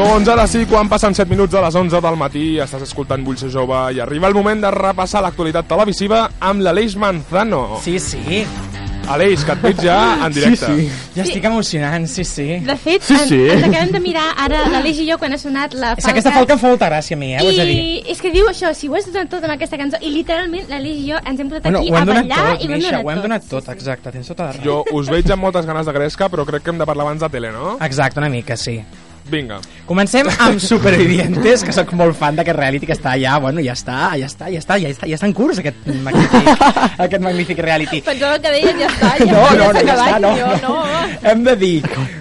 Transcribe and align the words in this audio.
Doncs 0.00 0.28
ara 0.32 0.46
sí, 0.48 0.62
quan 0.64 0.88
passen 0.88 1.12
7 1.14 1.28
minuts 1.28 1.52
a 1.54 1.60
les 1.60 1.74
11 1.76 2.00
del 2.00 2.16
matí, 2.16 2.44
estàs 2.62 2.86
escoltant 2.86 3.20
Vull 3.26 3.36
ser 3.36 3.50
jove 3.52 3.76
i 3.92 4.00
arriba 4.00 4.30
el 4.30 4.34
moment 4.38 4.62
de 4.64 4.70
repassar 4.72 5.20
l'actualitat 5.26 5.68
televisiva 5.68 6.22
amb 6.40 6.62
l'Aleix 6.64 6.94
Manzano. 6.96 7.80
Sí, 7.84 7.98
sí. 8.00 8.46
Aleix, 9.10 9.42
que 9.44 9.52
et 9.56 9.62
veig 9.64 9.80
ja 9.82 9.96
en 10.24 10.32
directe. 10.32 10.70
Sí, 10.70 10.86
sí. 10.86 11.12
Ja 11.16 11.24
estic 11.26 11.44
emocionant, 11.50 12.06
sí, 12.08 12.24
sí. 12.24 12.46
De 12.64 12.76
fet, 12.80 13.02
Sí, 13.04 13.16
en- 13.18 13.28
sí. 13.28 13.40
ens 13.56 13.64
acabem 13.66 13.92
de 13.96 14.00
mirar 14.04 14.24
ara 14.38 14.62
l'Aleix 14.70 15.00
i 15.02 15.08
jo 15.10 15.18
quan 15.18 15.34
ha 15.34 15.38
sonat 15.42 15.74
la 15.74 15.92
És 15.92 16.04
falca. 16.04 16.06
que 16.06 16.12
aquesta 16.14 16.32
falca 16.38 16.54
em 16.56 16.62
fa 16.62 16.68
molta 16.72 16.88
gràcia 16.92 17.18
a 17.18 17.20
mi, 17.20 17.32
eh, 17.34 17.42
ho 17.42 17.50
de 17.50 17.64
dir. 17.66 17.76
I 17.76 18.02
és 18.14 18.22
que 18.22 18.30
diu 18.32 18.46
això, 18.48 18.72
si 18.72 18.88
ho 18.88 18.94
has 18.96 19.10
donat 19.10 19.28
tot 19.34 19.44
amb 19.44 19.52
aquesta 19.58 19.76
cançó, 19.80 19.98
i 20.00 20.14
literalment 20.14 20.70
l'Aleix 20.70 21.02
i 21.04 21.10
jo 21.10 21.18
ens 21.26 21.40
hem 21.44 21.48
posat 21.50 21.64
Bueno, 21.68 21.80
aquí 21.80 21.90
a 21.90 22.04
ballar 22.04 22.24
tot, 22.54 22.64
i 22.64 22.68
ho 22.68 22.72
hem 22.72 22.80
donat 22.86 23.04
ho 23.04 23.10
hem 23.10 23.16
tot. 23.20 23.22
donat 23.28 23.48
tot, 23.50 23.68
exacte, 23.74 24.12
tens 24.16 24.28
tota 24.32 24.44
la 24.48 24.52
raó. 24.56 24.64
Jo 24.64 24.84
us 24.96 25.10
veig 25.12 25.30
amb 25.34 25.42
moltes 25.42 25.66
ganes 25.66 25.84
de 25.86 25.92
gresca, 25.92 26.30
però 26.30 26.46
crec 26.46 26.62
que 26.62 26.70
hem 26.70 26.78
de 26.78 26.86
parlar 26.86 27.04
abans 27.10 27.20
de 27.20 27.28
tele, 27.28 27.50
no? 27.52 27.76
Exacte, 27.80 28.20
una 28.20 28.28
mica, 28.30 28.56
sí. 28.56 28.80
Vinga. 29.30 29.60
Comencem 29.86 30.28
amb 30.44 30.60
Supervivientes, 30.62 31.64
que 31.66 31.74
sóc 31.74 31.92
molt 31.98 32.16
fan 32.18 32.38
d'aquest 32.38 32.56
reality 32.56 32.88
que 32.88 32.94
està 32.96 33.16
ja, 33.20 33.36
bueno, 33.42 33.62
ja 33.64 33.74
està, 33.76 34.12
ja 34.18 34.28
està, 34.30 34.48
ja 34.52 34.62
està, 34.62 34.78
ja 34.80 34.90
està, 34.90 35.08
ja 35.10 35.18
està 35.18 35.28
en 35.28 35.34
curs 35.36 35.60
aquest 35.62 35.86
magnífic, 36.04 36.48
aquest 37.06 37.24
magnífic 37.24 37.62
reality. 37.62 38.00
Pensava 38.06 38.38
que 38.42 38.54
deien 38.54 38.80
ja 38.80 38.88
està, 38.90 39.12
ja, 39.18 39.28
No, 39.30 39.42
ja 39.44 39.58
no, 39.58 39.68
no, 39.72 39.84
ja 39.84 39.96
està, 39.98 40.18
no, 40.22 40.32
jo, 40.38 40.48
no. 40.64 41.20
Hem 41.30 41.44
de 41.46 41.56
dir, 41.60 41.74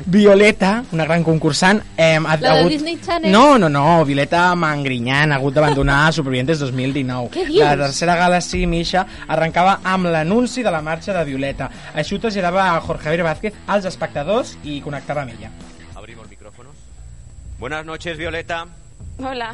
Violeta, 0.09 0.73
una 0.91 1.05
gran 1.05 1.23
concursant, 1.23 1.81
eh, 1.95 2.15
ha, 2.17 2.19
La 2.19 2.33
ha 2.33 2.37
de 2.41 2.51
hagut... 2.55 2.73
Disney 2.73 2.99
Channel? 3.05 3.31
No, 3.31 3.57
no, 3.61 3.69
no, 3.69 4.03
Violeta 4.05 4.43
Mangrinyant 4.59 5.33
ha 5.33 5.39
hagut 5.39 5.57
d'abandonar 5.57 6.01
Supervivientes 6.15 6.61
2019. 6.65 7.31
Què 7.35 7.47
dius? 7.47 7.63
La 7.63 7.75
tercera 7.85 8.17
gala, 8.19 8.41
sí, 8.41 8.65
Misha, 8.69 9.05
arrencava 9.27 9.79
amb 9.83 10.09
l'anunci 10.11 10.65
de 10.65 10.73
la 10.73 10.83
marxa 10.85 11.15
de 11.15 11.25
Violeta. 11.29 11.69
Això 11.93 12.17
ho 12.17 12.23
traslladava 12.25 12.71
a 12.73 12.79
Jorge 12.81 13.09
Javier 13.09 13.27
Vázquez 13.29 13.65
als 13.67 13.89
espectadors 13.89 14.57
i 14.63 14.81
connectava 14.85 15.25
amb 15.25 15.37
ella. 15.37 15.68
Buenas 17.59 17.85
noches, 17.85 18.17
Violeta. 18.17 18.67
Hola. 19.17 19.53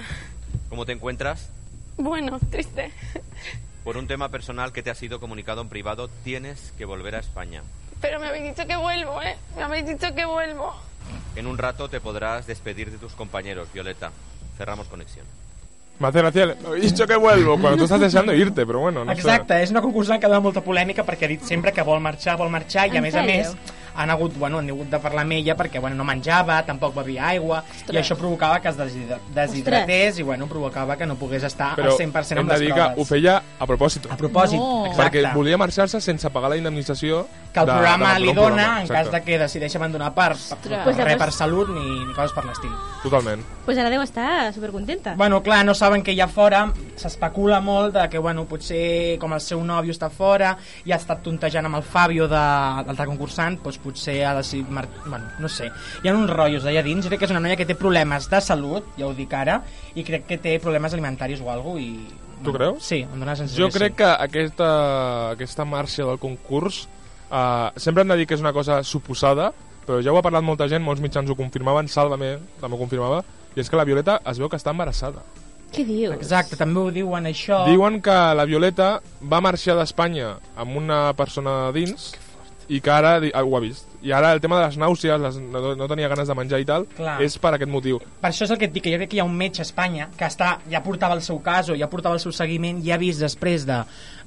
¿Cómo 0.70 0.86
te 0.86 0.92
encuentras? 0.92 1.50
Bueno, 1.98 2.40
triste. 2.52 2.92
Por 3.84 3.98
un 3.98 4.06
tema 4.06 4.30
personal 4.30 4.72
que 4.72 4.84
te 4.84 4.92
ha 4.92 4.96
sido 4.96 5.20
comunicado 5.20 5.62
en 5.62 5.70
privado, 5.70 6.08
tienes 6.24 6.72
que 6.78 6.86
volver 6.86 7.16
a 7.16 7.20
España. 7.20 7.64
Pero 8.02 8.20
me 8.20 8.28
habéis 8.28 8.56
dicho 8.56 8.68
que 8.68 8.76
vuelvo, 8.76 9.24
¿eh? 9.24 9.36
Me 9.58 9.64
habéis 9.64 9.88
dicho 9.88 10.14
que 10.14 10.24
vuelvo. 10.24 10.76
En 11.36 11.48
un 11.48 11.58
rato 11.58 11.90
te 11.90 12.00
podrás 12.00 12.46
despedir 12.46 12.92
de 12.92 13.00
tus 13.00 13.14
compañeros, 13.14 13.74
Violeta. 13.74 14.12
Cerramos 14.56 14.88
conexión. 14.88 15.26
Me 15.98 16.10
hace 16.10 16.20
he 16.20 16.80
dicho 16.82 17.08
que 17.08 17.16
vuelvo, 17.16 17.58
cuando 17.60 17.78
tú 17.78 17.84
estás 17.86 18.02
deseando 18.02 18.34
irte, 18.34 18.66
però 18.68 18.80
bueno, 18.80 19.06
no 19.06 19.12
Exacte, 19.14 19.62
és 19.64 19.72
una 19.72 19.80
concursant 19.82 20.20
que 20.20 20.28
dona 20.28 20.42
molta 20.44 20.60
polèmica 20.60 21.06
perquè 21.08 21.24
ha 21.24 21.32
dit 21.32 21.46
sempre 21.48 21.72
que 21.72 21.86
vol 21.88 22.02
marxar, 22.04 22.36
vol 22.36 22.52
marxar, 22.52 22.90
i 22.92 22.98
a 22.98 23.00
En 23.00 23.06
més 23.08 23.16
a 23.16 23.24
més 23.24 23.54
han 23.96 24.10
hagut, 24.10 24.38
bueno, 24.38 24.60
han 24.60 24.70
hagut 24.70 24.90
de 24.90 25.00
parlar 25.00 25.24
amb 25.24 25.32
ella 25.34 25.56
perquè 25.56 25.80
bueno, 25.80 25.96
no 25.96 26.04
menjava, 26.04 26.62
tampoc 26.66 26.94
bevia 26.96 27.28
aigua, 27.30 27.64
i 27.90 27.96
això 27.98 28.16
provocava 28.18 28.60
que 28.60 28.70
es 28.70 28.78
deshidra- 28.78 29.20
deshidratés 29.34 30.20
i 30.20 30.24
bueno, 30.24 30.48
provocava 30.48 30.98
que 30.98 31.06
no 31.06 31.16
pogués 31.16 31.44
estar. 31.44 31.76
Però 31.76 31.92
al 31.92 31.98
100% 31.98 32.32
hem 32.32 32.40
amb 32.40 32.50
de 32.50 32.54
les 32.54 32.60
dir 32.62 32.74
que 32.74 32.80
proves. 32.82 32.98
ho 33.00 33.06
feia 33.06 33.42
a 33.60 33.66
propòsit. 33.66 34.12
A 34.12 34.18
propòsit, 34.18 34.60
No. 34.60 34.86
exacte. 34.88 35.22
Perquè 35.22 35.34
volia 35.34 35.58
marxar-se 35.58 36.02
sense 36.02 36.30
pagar 36.30 36.50
la 36.50 36.58
indemnització 36.58 37.26
que 37.54 37.60
el 37.60 37.66
de- 37.66 37.72
programa 37.72 38.14
de 38.14 38.20
li 38.20 38.30
abandonar 38.30 38.30
un 38.30 38.36
dona 38.36 38.64
programa. 38.64 38.82
en 38.82 38.88
cas 38.88 39.12
de 39.12 39.22
que 39.24 39.40
decideixi 39.40 39.78
abandonar 39.78 40.14
per, 40.14 40.36
per, 40.36 40.58
per, 40.70 40.84
Pues 40.84 40.98
res 40.98 41.18
per 41.18 41.32
salut 41.32 41.70
ni, 41.70 42.06
ni 42.06 42.14
coses 42.14 42.32
per 42.34 42.46
l'estil. 42.46 42.72
Totalment. 43.04 43.42
Pues 43.66 43.78
ara 43.78 43.90
deu 43.90 44.02
estar 44.02 44.54
supercontenta. 44.54 45.16
Bueno, 45.16 45.42
clar, 45.42 45.66
no 45.66 45.74
saben 45.74 46.04
que 46.04 46.12
allà 46.12 46.28
fora 46.28 46.72
s'especula 46.96 47.60
molt 47.62 47.94
de 47.96 48.10
que, 48.10 48.18
bueno, 48.18 48.46
potser 48.46 49.18
com 49.20 49.34
el 49.34 49.42
seu 49.42 49.62
nòvio 49.64 49.94
està 49.94 50.10
fora 50.10 50.58
i 50.86 50.92
ha 50.92 50.98
estat 50.98 51.22
tontejant 51.24 51.66
amb 51.66 51.76
el 51.78 51.84
Fabio 51.84 52.28
de 52.28 52.36
l'altre 52.36 53.06
concursant, 53.06 53.60
doncs 53.64 53.78
potser 53.86 54.18
ha 54.26 54.34
decidit... 54.40 54.68
Mar... 54.74 54.88
Bueno, 55.06 55.30
no 55.40 55.52
sé. 55.52 55.70
Hi 56.02 56.10
ha 56.10 56.18
uns 56.18 56.34
rotllos 56.34 56.66
allà 56.66 56.84
dins. 56.86 57.06
Jo 57.06 57.14
crec 57.14 57.24
que 57.24 57.30
és 57.30 57.36
una 57.36 57.44
noia 57.46 57.58
que 57.60 57.70
té 57.70 57.78
problemes 57.80 58.30
de 58.32 58.42
salut, 58.44 58.90
ja 59.00 59.08
ho 59.08 59.14
dic 59.16 59.34
ara, 59.38 59.62
i 59.96 60.04
crec 60.08 60.28
que 60.30 60.42
té 60.42 60.58
problemes 60.64 60.98
alimentaris 60.98 61.44
o 61.46 61.52
alguna 61.54 61.78
cosa 61.78 61.86
i... 61.86 62.24
Tu 62.46 62.52
creus? 62.52 62.84
Sí, 62.84 62.98
em 63.06 63.14
dóna 63.16 63.32
la 63.32 63.38
sensació 63.40 63.64
Jo 63.64 63.72
crec 63.72 63.94
sí. 63.94 63.98
que 64.02 64.10
aquesta, 64.12 64.68
aquesta 65.32 65.64
marxa 65.66 66.04
del 66.04 66.20
concurs 66.20 66.82
uh, 67.30 67.72
sempre 67.80 68.04
hem 68.04 68.12
de 68.12 68.18
dir 68.20 68.28
que 68.28 68.36
és 68.36 68.44
una 68.44 68.54
cosa 68.54 68.82
suposada, 68.84 69.52
però 69.86 70.02
ja 70.04 70.12
ho 70.12 70.20
ha 70.20 70.26
parlat 70.26 70.44
molta 70.44 70.68
gent, 70.72 70.84
molts 70.84 71.02
mitjans 71.04 71.30
ho 71.30 71.38
confirmaven, 71.40 71.90
Sálvame 71.92 72.36
també 72.60 72.76
ho 72.76 72.82
confirmava, 72.82 73.24
i 73.56 73.64
és 73.64 73.72
que 73.72 73.80
la 73.80 73.88
Violeta 73.88 74.20
es 74.28 74.42
veu 74.42 74.52
que 74.52 74.60
està 74.60 74.74
embarassada. 74.76 75.24
Què 75.76 75.84
dius? 75.84 76.14
Exacte, 76.16 76.58
també 76.60 76.80
ho 76.80 76.92
diuen 76.94 77.26
això. 77.28 77.64
Diuen 77.68 78.00
que 78.04 78.16
la 78.38 78.46
Violeta 78.48 79.00
va 79.32 79.42
marxar 79.44 79.76
d'Espanya 79.80 80.36
amb 80.62 80.78
una 80.80 81.00
persona 81.18 81.72
dins 81.76 82.14
i 82.70 82.82
que 82.82 82.92
ara 82.92 83.18
ho 83.44 83.58
ha 83.58 83.64
vist. 83.64 83.95
I 84.06 84.12
ara 84.14 84.32
el 84.36 84.42
tema 84.44 84.60
de 84.60 84.68
les 84.68 84.78
nàusees, 84.78 85.22
les, 85.22 85.38
no, 85.42 85.74
no 85.76 85.88
tenia 85.90 86.10
ganes 86.12 86.30
de 86.30 86.36
menjar 86.38 86.60
i 86.62 86.68
tal, 86.70 86.86
Clar. 86.94 87.18
és 87.26 87.40
per 87.42 87.56
aquest 87.56 87.72
motiu. 87.72 87.98
Per 88.22 88.30
això 88.30 88.46
és 88.46 88.54
el 88.54 88.60
que 88.62 88.70
et 88.70 88.76
dic, 88.76 88.86
que 88.86 88.94
jo 88.94 89.00
crec 89.02 89.10
que 89.10 89.18
hi 89.18 89.24
ha 89.24 89.26
un 89.26 89.34
metge 89.38 89.64
a 89.64 89.66
Espanya 89.66 90.12
que 90.18 90.28
està, 90.30 90.60
ja 90.70 90.84
portava 90.86 91.18
el 91.18 91.24
seu 91.26 91.40
cas 91.42 91.72
o 91.74 91.78
ja 91.80 91.90
portava 91.90 92.14
el 92.20 92.22
seu 92.22 92.36
seguiment 92.36 92.84
i 92.86 92.94
ha 92.94 93.00
vist 93.02 93.24
després 93.24 93.66
de 93.66 93.82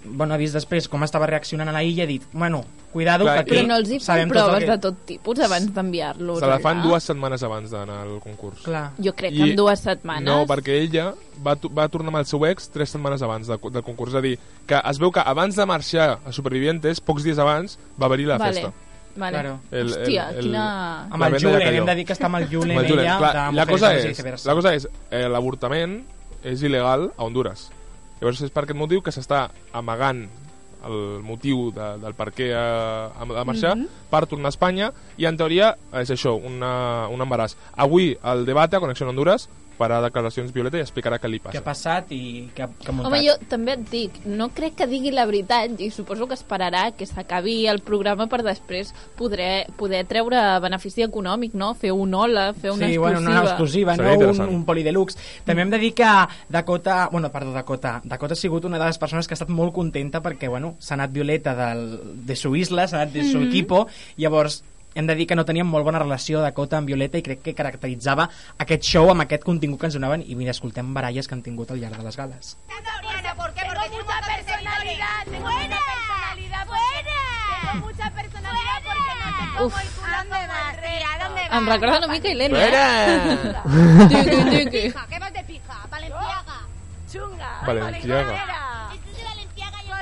bueno, 0.04 0.34
ha 0.34 0.38
vist 0.38 0.54
després 0.54 0.86
com 0.88 1.02
estava 1.02 1.26
reaccionant 1.26 1.68
a 1.70 1.74
la 1.74 1.82
illa 1.82 2.02
i 2.02 2.06
ha 2.06 2.08
dit, 2.10 2.26
bueno, 2.32 2.62
cuidado 2.92 3.24
Clar, 3.26 3.34
que 3.34 3.40
aquí 3.40 3.56
Però 3.56 3.66
no 3.66 3.78
els 3.80 3.90
hi 3.90 3.98
fan 4.02 4.28
tot 4.28 4.34
proves 4.34 4.54
el 4.54 4.64
que... 4.64 4.70
de 4.70 4.78
tot 4.84 5.00
tipus 5.08 5.40
abans 5.44 5.72
d'enviar-los 5.74 6.38
Se 6.38 6.50
la 6.50 6.58
fan 6.62 6.78
allà? 6.78 6.86
dues 6.86 7.08
setmanes 7.10 7.42
abans 7.46 7.74
d'anar 7.74 8.00
al 8.04 8.18
concurs. 8.22 8.62
Clar. 8.66 8.84
Jo 9.02 9.14
crec 9.18 9.34
que 9.34 9.50
en 9.50 9.56
dues 9.58 9.82
setmanes. 9.82 10.26
No, 10.28 10.40
perquè 10.48 10.78
ella 10.84 11.10
va, 11.44 11.56
va 11.74 11.88
tornar 11.92 12.14
amb 12.14 12.22
el 12.22 12.28
seu 12.30 12.46
ex 12.48 12.70
tres 12.74 12.94
setmanes 12.94 13.22
abans 13.26 13.50
de, 13.50 13.58
del 13.58 13.86
concurs. 13.86 14.14
És 14.14 14.20
a 14.22 14.24
dir, 14.24 14.36
que 14.70 14.78
es 14.78 15.02
veu 15.02 15.12
que 15.14 15.24
abans 15.24 15.58
de 15.58 15.66
marxar 15.66 16.10
a 16.24 16.34
Supervivientes, 16.34 17.02
pocs 17.04 17.26
dies 17.26 17.38
abans, 17.42 17.78
va 17.98 18.06
haver-hi 18.06 18.30
la 18.30 18.38
Vale. 18.38 18.54
festa. 18.54 18.87
Vale. 19.18 19.38
Claro. 19.40 19.60
El- 19.70 19.88
Hòstia, 19.90 20.28
el- 20.30 20.36
el- 20.36 20.42
quina... 20.44 20.64
Amb 21.10 21.24
el 21.28 21.38
Julen, 21.42 21.74
hem 21.74 21.86
de 21.86 21.94
dir 21.98 22.06
que 22.06 22.14
està 22.14 22.26
amb 22.30 22.36
el 22.40 22.48
Julen, 22.48 22.70
Amb 22.78 22.84
el 22.84 22.90
Julen. 22.92 23.04
ella, 23.04 23.18
Clar, 23.18 23.34
de 23.50 23.56
la 23.56 23.66
cosa 23.66 23.94
és, 23.96 24.24
la 24.46 24.54
cosa 24.54 24.74
és 24.74 24.88
eh, 25.10 25.26
l'avortament 25.28 25.98
és 26.44 26.62
il·legal 26.62 27.10
a 27.16 27.24
Honduras. 27.26 27.68
Llavors 28.20 28.40
és 28.46 28.50
per 28.54 28.64
aquest 28.64 28.78
motiu 28.78 29.02
que 29.02 29.10
s'està 29.14 29.48
amagant 29.72 30.28
el 30.86 31.18
motiu 31.26 31.72
de, 31.74 31.86
del 31.98 32.14
per 32.14 32.28
què 32.30 32.52
ha, 32.54 33.10
ha 33.10 33.26
de 33.26 33.44
marxar 33.44 33.74
Mhm. 33.76 33.88
per 34.10 34.26
tornar 34.30 34.46
a 34.46 34.54
Espanya 34.54 34.92
i 35.18 35.26
en 35.26 35.36
teoria 35.36 35.72
és 35.98 36.10
això, 36.14 36.36
una, 36.38 37.08
un 37.10 37.18
embaràs. 37.20 37.56
Avui 37.74 38.16
el 38.22 38.44
debat 38.46 38.72
a 38.74 38.80
Connexió 38.80 39.08
Honduras 39.08 39.48
farà 39.78 40.00
declaracions 40.02 40.52
Violeta 40.52 40.76
i 40.78 40.82
explicarà 40.82 41.18
què 41.22 41.28
li 41.30 41.38
Què 41.38 41.48
ha 41.48 41.62
passa. 41.62 41.64
passat 41.64 42.12
i 42.12 42.50
què 42.54 42.64
ha, 42.64 42.68
què 42.68 42.88
ha 42.88 42.92
muntat. 42.92 43.12
Home, 43.12 43.20
jo 43.24 43.34
també 43.48 43.72
et 43.78 43.84
dic, 43.90 44.18
no 44.26 44.48
crec 44.50 44.74
que 44.80 44.86
digui 44.90 45.12
la 45.14 45.24
veritat 45.24 45.78
i 45.80 45.90
suposo 45.94 46.26
que 46.26 46.34
esperarà 46.34 46.90
que 46.96 47.06
s'acabi 47.06 47.66
el 47.70 47.78
programa 47.80 48.26
per 48.26 48.42
després 48.42 48.92
poder, 49.16 49.66
poder 49.76 50.04
treure 50.10 50.42
benefici 50.60 51.02
econòmic, 51.06 51.54
no? 51.54 51.74
Fer 51.78 51.92
un 51.92 52.12
hola, 52.14 52.52
fer 52.54 52.72
una 52.72 52.86
sí, 52.86 52.94
exclusiva. 52.94 53.00
bueno, 53.02 53.20
una 53.30 53.42
exclusiva, 53.44 53.96
Seria 53.96 54.16
no 54.16 54.30
un, 54.32 54.54
un 54.56 54.64
poli 54.64 54.82
deluxe. 54.82 55.16
També 55.44 55.62
hem 55.62 55.70
de 55.70 55.78
dir 55.78 55.94
que 55.94 56.08
Dakota, 56.48 57.08
bueno, 57.12 57.30
perdó, 57.30 57.52
Dakota, 57.52 58.00
Dakota 58.04 58.32
ha 58.34 58.36
sigut 58.36 58.64
una 58.64 58.78
de 58.78 58.84
les 58.86 58.98
persones 58.98 59.26
que 59.28 59.34
ha 59.34 59.38
estat 59.38 59.48
molt 59.50 59.72
contenta 59.72 60.20
perquè, 60.22 60.48
bueno, 60.48 60.74
s'ha 60.80 60.94
anat 60.94 61.12
Violeta 61.12 61.54
del, 61.54 62.24
de 62.26 62.36
su 62.36 62.54
isla, 62.56 62.88
s'ha 62.88 63.02
anat 63.02 63.12
de 63.12 63.22
su 63.30 63.38
Mhm. 63.38 63.48
equipo, 63.48 63.86
llavors 64.16 64.62
hem 64.94 65.06
de 65.06 65.14
dir 65.14 65.26
que 65.26 65.36
no 65.36 65.44
tenien 65.44 65.66
molt 65.66 65.84
bona 65.84 66.00
relació 66.02 66.40
Dakota 66.42 66.78
amb 66.78 66.88
Violeta 66.88 67.18
i 67.18 67.22
crec 67.22 67.42
que 67.44 67.54
caracteritzava 67.54 68.28
aquest 68.58 68.82
show 68.84 69.10
amb 69.10 69.24
aquest 69.26 69.44
contingut 69.44 69.80
que 69.80 69.90
ens 69.90 69.98
donaven 69.98 70.24
i 70.26 70.34
mira, 70.34 70.50
escoltem 70.50 70.94
baralles 70.94 71.28
que 71.28 71.34
han 71.36 71.42
tingut 71.42 71.70
al 71.70 71.80
llarg 71.80 71.96
de 71.98 72.04
les 72.04 72.16
gales. 72.16 72.56
¿por 73.38 73.54
qué? 73.54 73.62
Porque 73.66 73.80
tengo 73.88 74.02
mucha 74.02 74.20
personalidad, 74.26 75.24
tengo 75.24 75.50
mucha 75.50 75.78
personalidad, 75.88 76.66
buena. 76.66 77.18
Tengo 77.62 77.86
mucha 77.86 78.10
personalidad 78.10 78.78
porque 78.84 79.12
no 79.18 79.28
te 79.38 79.44
como 79.58 79.78
el 79.78 79.88
culo 79.88 80.18
como 80.28 80.34
el 80.34 80.76
rey. 80.78 80.98
Em 81.50 81.66
recorda 81.66 81.98
una 81.98 82.08
mica 82.08 82.28
Helena. 82.28 82.58
Fuera! 82.58 83.62
Tiqui, 84.08 84.36
tiqui. 84.50 84.82
Pija, 84.88 85.06
¿Qué 85.08 85.18
vas 85.18 85.32
de 85.32 85.44
pija? 85.44 85.86
Valenciaga. 85.90 86.58
Chunga. 87.10 87.62
Valenciaga. 87.66 88.90
Esto 88.92 89.10
es 89.10 89.16
de 89.16 89.24
Valenciaga, 89.24 89.78
yo 89.88 89.94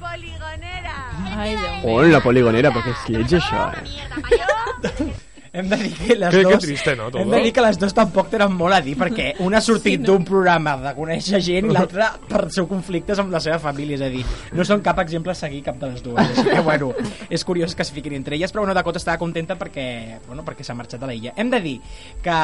poligonera. 0.00 1.14
Poligonera. 1.34 1.42
Ai, 1.42 1.56
Déu 1.56 1.76
meu. 1.82 1.92
Oh, 1.94 2.02
la 2.14 2.20
poligonera, 2.24 2.70
perquè 2.74 2.94
és 2.94 3.06
lleig 3.10 3.36
això, 3.40 3.68
eh? 3.74 5.14
Hem 5.54 5.68
de 5.70 5.76
dir 5.78 5.92
que 5.94 6.14
les 6.18 6.30
Que- 6.34 6.42
que 6.42 6.50
dos... 6.50 6.64
triste, 6.64 6.96
no, 6.98 7.10
todo? 7.12 7.22
Hem 7.22 7.30
de 7.30 7.38
dir 7.44 7.52
que 7.54 7.62
les 7.62 7.78
dos 7.78 7.94
tampoc 7.94 8.26
tenen 8.32 8.52
molt 8.58 8.74
a 8.74 8.80
dir, 8.82 8.96
perquè 8.98 9.28
una 9.38 9.58
ha 9.58 9.62
sortit 9.62 10.00
d'un 10.02 10.24
programa 10.26 10.72
de 10.82 10.90
conèixer 10.96 11.38
gent 11.46 11.68
i 11.70 11.74
l'altra 11.76 12.08
per 12.28 12.48
seu 12.50 12.66
conflictes 12.66 13.20
amb 13.22 13.30
la 13.30 13.38
seva 13.40 13.60
família, 13.62 13.94
és 13.94 14.02
a 14.02 14.08
dir, 14.10 14.24
no 14.52 14.64
són 14.66 14.82
cap 14.82 14.98
exemple 15.04 15.30
a 15.30 15.36
seguir 15.38 15.62
cap 15.62 15.78
de 15.78 15.92
les 15.92 16.02
dues. 16.02 16.18
Així 16.18 16.42
que, 16.48 16.58
bueno, 16.66 16.90
és 17.30 17.44
curiós 17.46 17.76
que 17.78 17.86
es 17.86 17.92
fiquin 17.94 18.16
entre 18.18 18.34
elles, 18.34 18.50
però 18.52 18.64
bueno, 18.64 18.74
Dakota 18.74 18.98
estava 18.98 19.16
contenta 19.22 19.54
perquè, 19.56 20.18
bueno, 20.26 20.42
perquè 20.44 20.66
s'ha 20.66 20.74
marxat 20.74 20.98
de 21.00 21.06
la 21.06 21.14
illa. 21.14 21.32
Hem 21.36 21.50
de 21.54 21.60
dir 21.60 21.76
que 22.24 22.34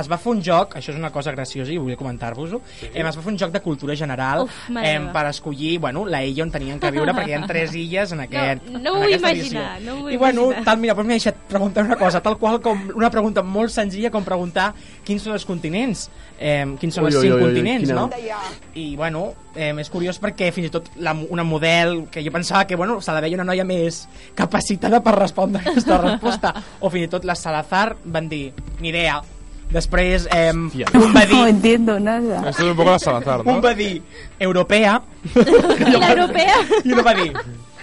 es 0.00 0.08
va 0.12 0.16
fer 0.22 0.32
un 0.36 0.42
joc, 0.46 0.76
això 0.78 0.92
és 0.94 0.98
una 1.00 1.10
cosa 1.10 1.32
graciosa 1.34 1.72
i 1.74 1.78
volia 1.82 1.98
comentar-vos-ho, 1.98 2.62
sí. 2.78 2.92
es 2.94 3.04
va 3.04 3.12
fer 3.12 3.32
un 3.32 3.38
joc 3.42 3.50
de 3.52 3.60
cultura 3.64 3.96
general 3.98 4.44
Uf, 4.46 4.70
em, 4.70 5.10
per 5.12 5.26
escollir 5.32 5.80
bueno, 5.80 6.04
la 6.06 6.22
illa 6.24 6.44
on 6.46 6.50
tenien 6.54 6.78
que 6.78 6.90
viure, 6.94 7.12
perquè 7.12 7.34
hi 7.34 7.38
ha 7.40 7.42
tres 7.46 7.74
illes 7.74 8.12
en, 8.14 8.22
aquest, 8.26 8.62
No, 8.70 8.78
no 8.78 8.94
ho 8.94 9.02
vull 9.02 9.14
imaginar, 9.18 9.34
edició. 9.34 9.90
no 9.90 9.98
ho 9.98 10.02
vull 10.04 10.12
I 10.12 10.16
bueno, 10.16 10.44
imaginar. 10.46 10.64
tal, 10.70 10.78
mira, 10.78 10.94
doncs 10.94 11.06
m'he 11.10 11.18
deixat 11.18 11.42
preguntar 11.50 11.84
una 11.90 11.96
cosa, 11.96 12.20
tal 12.22 12.35
qual 12.38 12.60
com 12.62 12.78
una 12.94 13.10
pregunta 13.10 13.42
molt 13.42 13.70
senzilla 13.74 14.10
com 14.10 14.24
preguntar 14.24 14.72
quins 15.04 15.22
són 15.22 15.32
els 15.36 15.44
continents, 15.48 16.08
eh, 16.38 16.64
quins 16.80 16.94
són 16.94 17.04
Ui, 17.04 17.10
els 17.12 17.16
ui, 17.20 17.22
cinc 17.28 17.34
ui, 17.34 17.40
ui, 17.40 17.44
continents, 17.48 17.88
quina- 17.88 18.00
no? 18.00 18.10
I 18.74 18.96
bueno, 18.96 19.26
eh, 19.54 19.72
és 19.80 19.90
curiós 19.90 20.20
perquè 20.20 20.50
fins 20.52 20.68
i 20.68 20.70
tot 20.74 20.90
la, 20.96 21.14
una 21.30 21.44
model 21.44 22.06
que 22.10 22.22
jo 22.24 22.32
pensava 22.34 22.66
que 22.66 22.76
bueno, 22.76 23.00
se 23.00 23.12
la 23.12 23.20
veia 23.20 23.36
una 23.40 23.44
noia 23.48 23.64
més 23.64 24.06
capacitada 24.34 25.02
per 25.02 25.14
respondre 25.18 25.62
aquesta 25.64 25.98
resposta, 26.02 26.54
o 26.80 26.90
fins 26.90 27.06
i 27.06 27.08
tot 27.16 27.24
la 27.24 27.34
Salazar 27.34 27.96
van 28.04 28.28
dir, 28.28 28.52
ni 28.80 28.88
idea. 28.92 29.22
Després 29.66 30.28
eh, 30.30 30.52
un 30.54 30.70
va 31.10 31.24
dir... 31.26 31.34
No 31.34 31.46
entiendo 31.48 31.98
nada. 31.98 32.48
Esto 32.50 32.62
es 32.62 32.70
un 32.70 32.76
poco 32.76 32.90
la 32.92 32.98
Salazar, 33.00 33.40
Un 33.40 33.46
¿no? 33.56 33.60
va 33.60 33.74
dir 33.74 34.00
europea 34.38 35.02
L'europea? 35.34 36.54
i 36.84 36.92
un 36.94 37.02
va 37.04 37.14
dir 37.18 37.32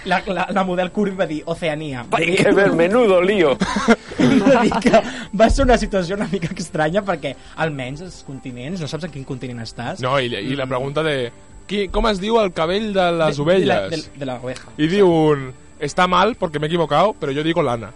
la, 0.04 0.22
la, 0.26 0.46
la 0.52 0.64
model 0.64 0.90
Curvy 0.92 1.16
va 1.16 1.26
dir 1.26 1.42
Oceania. 1.46 2.04
Que 2.16 2.52
ver, 2.52 2.72
menudo 2.72 3.20
lío. 3.22 3.56
I 4.18 4.38
va 4.40 4.60
dir 4.62 4.72
que 4.82 5.02
va 5.38 5.48
ser 5.50 5.64
una 5.64 5.76
situació 5.78 6.16
una 6.16 6.28
mica 6.30 6.48
estranya 6.56 7.02
perquè 7.04 7.34
almenys 7.56 8.04
els 8.06 8.20
continents, 8.26 8.80
no 8.80 8.88
saps 8.88 9.08
en 9.08 9.14
quin 9.16 9.24
continent 9.24 9.60
estàs? 9.64 10.00
No, 10.04 10.16
i, 10.20 10.26
i 10.32 10.54
la 10.56 10.66
pregunta 10.70 11.02
de... 11.02 11.32
Qui, 11.66 11.86
com 11.88 12.04
es 12.10 12.18
diu 12.20 12.36
el 12.42 12.52
cabell 12.52 12.90
de 12.92 13.04
les 13.16 13.36
De- 13.38 13.42
ovelles? 13.42 13.66
De, 13.66 13.74
la- 13.74 13.88
de, 13.88 14.18
de 14.20 14.26
la 14.28 14.34
oveja. 14.40 14.68
Y 14.76 14.86
digo 14.88 15.28
un... 15.30 15.52
Está 15.80 16.06
mal 16.06 16.36
porque 16.36 16.58
me 16.60 16.66
he 16.66 16.68
equivocado, 16.68 17.14
pero 17.18 17.32
yo 17.32 17.42
digo 17.42 17.62
lana. 17.62 17.90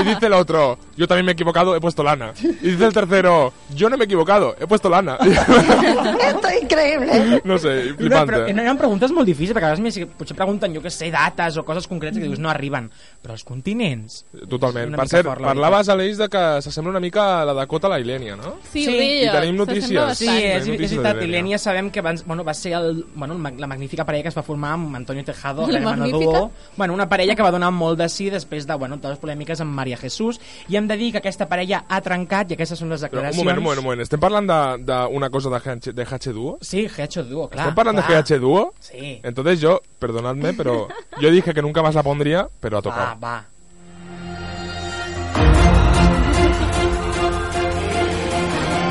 Y 0.00 0.04
dice 0.04 0.26
el 0.26 0.32
otro, 0.34 0.78
yo 0.96 1.06
también 1.08 1.24
me 1.26 1.32
he 1.32 1.34
equivocado, 1.34 1.74
he 1.76 1.80
puesto 1.80 2.02
lana. 2.02 2.32
Y 2.42 2.70
dice 2.70 2.86
el 2.86 2.92
tercero, 2.92 3.52
yo 3.74 3.88
no 3.90 3.96
me 3.96 4.04
he 4.04 4.06
equivocado, 4.06 4.54
he 4.60 4.66
puesto 4.66 4.88
lana. 4.88 5.16
Esto 5.22 6.48
es 6.48 6.62
increíble. 6.62 7.42
no 7.44 7.58
sé, 7.58 7.90
No, 7.90 7.96
flipante. 7.96 8.32
però 8.32 8.54
no, 8.54 8.62
eren 8.62 8.78
preguntes 8.78 9.12
molt 9.12 9.26
difícils, 9.28 9.54
perquè 9.56 9.68
a 9.68 9.72
vegades 9.74 9.82
més, 9.82 9.98
potser 10.18 10.36
pregunten, 10.36 10.74
jo 10.74 10.82
que 10.84 10.90
sé, 10.92 11.10
dates 11.10 11.56
o 11.58 11.64
coses 11.64 11.86
concretes 11.88 12.18
que 12.18 12.26
dius 12.28 12.38
no 12.38 12.50
arriben. 12.50 12.90
Però 13.22 13.34
els 13.34 13.44
continents... 13.44 14.24
Totalment. 14.48 14.94
Per 14.98 15.08
cert, 15.08 15.26
fort, 15.26 15.40
la 15.42 15.48
parlaves, 15.52 15.88
Aleix, 15.92 16.18
de 16.20 16.28
que 16.32 16.42
s'assembla 16.64 16.90
una 16.96 17.00
mica 17.02 17.40
a 17.42 17.44
la 17.48 17.54
Dakota 17.54 17.86
a 17.88 17.90
la 17.90 18.00
Ilenia, 18.00 18.36
no? 18.36 18.56
Sí, 18.72 18.84
Sí, 18.84 18.88
ho 18.88 18.98
deia, 18.98 19.24
i 19.30 19.34
tenim 19.34 19.56
notícies. 19.58 20.18
Sí, 20.18 20.28
és, 20.28 20.66
és 20.66 20.68
veritat, 20.68 21.18
de 21.18 21.24
i 21.24 21.28
Lenia. 21.28 21.38
l'Ènia 21.38 21.58
sabem 21.58 21.90
que 21.90 22.00
abans, 22.00 22.24
bueno, 22.26 22.44
va 22.44 22.54
ser 22.54 22.72
el, 22.78 23.04
bueno, 23.14 23.36
la 23.58 23.66
magnífica 23.66 24.04
parella 24.04 24.22
que 24.24 24.28
es 24.32 24.38
va 24.38 24.42
formar 24.46 24.72
amb 24.78 24.96
Antonio 24.96 25.24
Tejado, 25.24 25.66
La 25.68 25.80
magnífica? 25.80 26.18
duo. 26.38 26.50
Bueno, 26.76 26.94
una 26.94 27.08
parella 27.08 27.34
que 27.36 27.42
va 27.42 27.50
donar 27.50 27.70
molt 27.72 27.98
de 27.98 28.08
sí 28.08 28.30
després 28.30 28.66
de 28.66 28.74
bueno, 28.74 28.96
totes 28.96 29.16
les 29.16 29.18
polèmiques 29.22 29.60
amb 29.60 29.77
Maria 29.78 29.96
Jesús, 30.00 30.40
i 30.68 30.76
hem 30.76 30.88
de 30.90 30.96
dir 31.00 31.12
que 31.14 31.22
aquesta 31.22 31.46
parella 31.48 31.84
ha 31.88 32.00
trencat, 32.04 32.50
i 32.50 32.58
aquestes 32.58 32.82
són 32.82 32.90
les 32.92 33.00
Però 33.00 33.08
un 33.08 33.14
declaracions... 33.30 33.44
moment, 33.44 33.62
un 33.62 33.64
moment, 33.64 33.78
un 33.84 33.88
moment. 33.92 34.04
Estem 34.04 34.20
parlant 34.20 34.50
de- 34.50 34.84
d'una 34.90 35.30
cosa 35.30 35.52
de 35.54 35.62
GH, 35.64 35.94
de 35.94 36.04
GH 36.04 36.32
Duo? 36.34 36.58
Sí, 36.60 36.86
GH 36.88 37.22
Duo, 37.30 37.48
clar. 37.48 37.68
¿Están 37.68 37.78
hablando 37.78 38.02
clar. 38.06 38.24
de 38.24 38.34
GH 38.36 38.40
Duo? 38.42 38.74
Sí. 38.80 39.20
Entonces 39.22 39.60
yo, 39.60 39.80
perdonadme, 39.98 40.52
pero 40.54 40.88
yo 41.20 41.30
dije 41.30 41.54
que 41.54 41.62
nunca 41.62 41.82
más 41.82 41.94
la 41.94 42.02
pondría, 42.02 42.48
pero 42.60 42.78
ha 42.78 42.82
tocado. 42.82 43.20
Va, 43.20 43.38
va. 43.38 43.44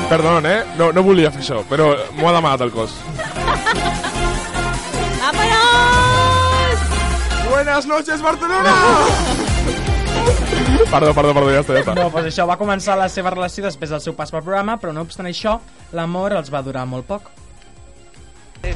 Perdón, 0.08 0.46
eh? 0.46 0.62
No, 0.78 0.90
no 0.92 1.02
volia 1.04 1.28
fer 1.30 1.42
això, 1.42 1.60
però 1.68 1.90
m'ho 2.16 2.28
ha 2.30 2.32
demanat 2.32 2.62
el 2.64 2.70
cos. 2.72 2.94
¡Vámonos! 5.20 6.78
Buenas 7.50 7.86
noches, 7.86 8.22
Barcelona. 8.22 8.72
Perdó, 10.90 11.12
perdó, 11.14 11.34
perdó, 11.34 11.50
ja 11.52 11.60
està, 11.60 11.74
ja 11.76 11.82
està. 11.84 11.94
No, 11.94 12.08
doncs 12.10 12.30
això, 12.30 12.46
va 12.48 12.56
començar 12.60 12.96
la 12.98 13.08
seva 13.12 13.30
relació 13.34 13.64
després 13.66 13.90
del 13.90 14.00
seu 14.00 14.14
pas 14.16 14.30
pel 14.32 14.42
programa, 14.42 14.78
però 14.80 14.92
no 14.96 15.02
obstant 15.04 15.28
això, 15.28 15.58
l'amor 15.92 16.32
els 16.38 16.48
va 16.54 16.62
durar 16.62 16.86
molt 16.88 17.06
poc. 17.06 17.28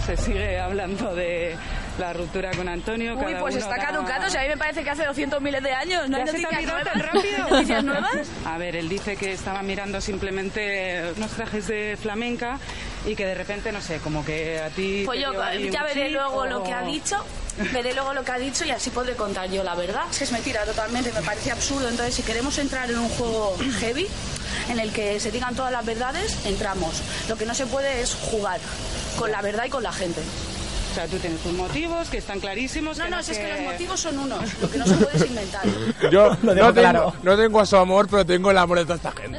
Se 0.07 0.17
sigue 0.17 0.61
hablando 0.61 1.13
de 1.15 1.57
la 1.99 2.13
ruptura 2.13 2.51
con 2.53 2.69
Antonio. 2.69 3.17
Uy, 3.19 3.35
pues 3.41 3.57
está 3.57 3.77
da- 3.77 3.87
caducado. 3.87 4.27
O 4.27 4.31
sea, 4.31 4.41
a 4.41 4.45
mí 4.45 4.51
me 4.51 4.57
parece 4.57 4.85
que 4.85 4.91
hace 4.91 5.05
200 5.05 5.41
miles 5.41 5.63
de 5.63 5.73
años. 5.73 6.09
¿No 6.09 6.17
hay 6.19 6.25
¿Ya 6.25 6.33
se 6.33 6.39
te 6.39 6.47
ha 6.47 6.51
noticias 6.51 6.73
nuevas? 6.73 6.93
tan 6.93 7.01
rápido? 7.03 7.49
¿Noticias 7.51 7.85
nuevas? 7.85 8.29
A 8.47 8.59
ver, 8.59 8.77
él 8.77 8.89
dice 8.89 9.17
que 9.17 9.33
estaba 9.33 9.63
mirando 9.63 10.01
simplemente 10.01 11.03
unos 11.17 11.31
trajes 11.33 11.67
de 11.67 11.99
flamenca 12.01 12.59
y 13.07 13.15
que 13.17 13.27
de 13.27 13.35
repente, 13.35 13.73
no 13.73 13.81
sé, 13.81 13.99
como 13.99 14.25
que 14.25 14.61
a 14.61 14.69
ti... 14.71 15.03
Pues 15.05 15.21
yo 15.21 15.33
ya 15.33 15.83
veré 15.85 16.05
chip 16.07 16.13
luego 16.13 16.37
o- 16.37 16.47
lo 16.47 16.63
que 16.63 16.73
ha 16.73 16.83
dicho. 16.83 17.17
Veré 17.73 17.93
luego 17.95 18.15
lo 18.15 18.25
que 18.25 18.33
ha 18.33 18.39
dicho 18.39 18.65
y 18.65 18.71
así 18.71 18.91
podré 18.91 19.15
contar 19.15 19.51
yo 19.51 19.63
la 19.63 19.75
verdad. 19.75 20.05
Es 20.11 20.19
que 20.19 20.25
es 20.25 20.33
mentira 20.33 20.65
totalmente, 20.65 21.13
me 21.13 21.21
parece 21.23 21.51
absurdo. 21.51 21.89
Entonces, 21.89 22.15
si 22.15 22.23
queremos 22.23 22.57
entrar 22.59 22.91
en 22.91 22.99
un 22.99 23.09
juego 23.11 23.57
heavy, 23.81 24.07
en 24.71 24.79
el 24.79 24.93
que 24.93 25.19
se 25.21 25.31
digan 25.31 25.55
todas 25.55 25.73
las 25.73 25.85
verdades, 25.85 26.39
entramos. 26.47 27.03
Lo 27.29 27.37
que 27.37 27.45
no 27.45 27.55
se 27.55 27.67
puede 27.67 28.01
es 28.01 28.15
jugar 28.15 28.61
con 29.19 29.31
la 29.31 29.43
verdad 29.43 29.65
y 29.67 29.69
con 29.71 29.83
la 29.83 29.93
gente. 29.93 30.23
O 30.93 30.95
sea, 30.95 31.07
tú 31.07 31.17
tienes 31.17 31.41
tus 31.41 31.55
motivos 31.55 32.11
que 32.11 32.19
están 32.19 32.39
clarísimos. 32.39 32.99
No, 32.99 33.05
que 33.05 33.11
no, 33.11 33.23
si 33.23 33.33
es 33.33 33.39
que 33.39 33.45
que- 33.47 33.53
los 33.63 33.73
motivos 33.73 33.99
son 33.99 34.19
unos. 34.19 34.41
Lo 34.61 34.71
que 34.71 34.77
no 34.79 34.87
se 34.87 34.95
puede 34.97 35.27
inventar. 35.27 35.63
Yo 36.11 36.29
Lo 36.43 36.55
no 36.55 36.55
tengo, 36.55 36.73
claro. 36.75 37.15
no 37.23 37.37
tengo 37.37 37.61
a 37.61 37.65
su 37.67 37.77
amor, 37.79 38.09
pero 38.11 38.27
tengo 38.27 38.51
el 38.51 38.59
amor 38.59 38.79
de 38.79 38.85
toda 38.85 38.97
esta 38.97 39.13
gente. 39.13 39.39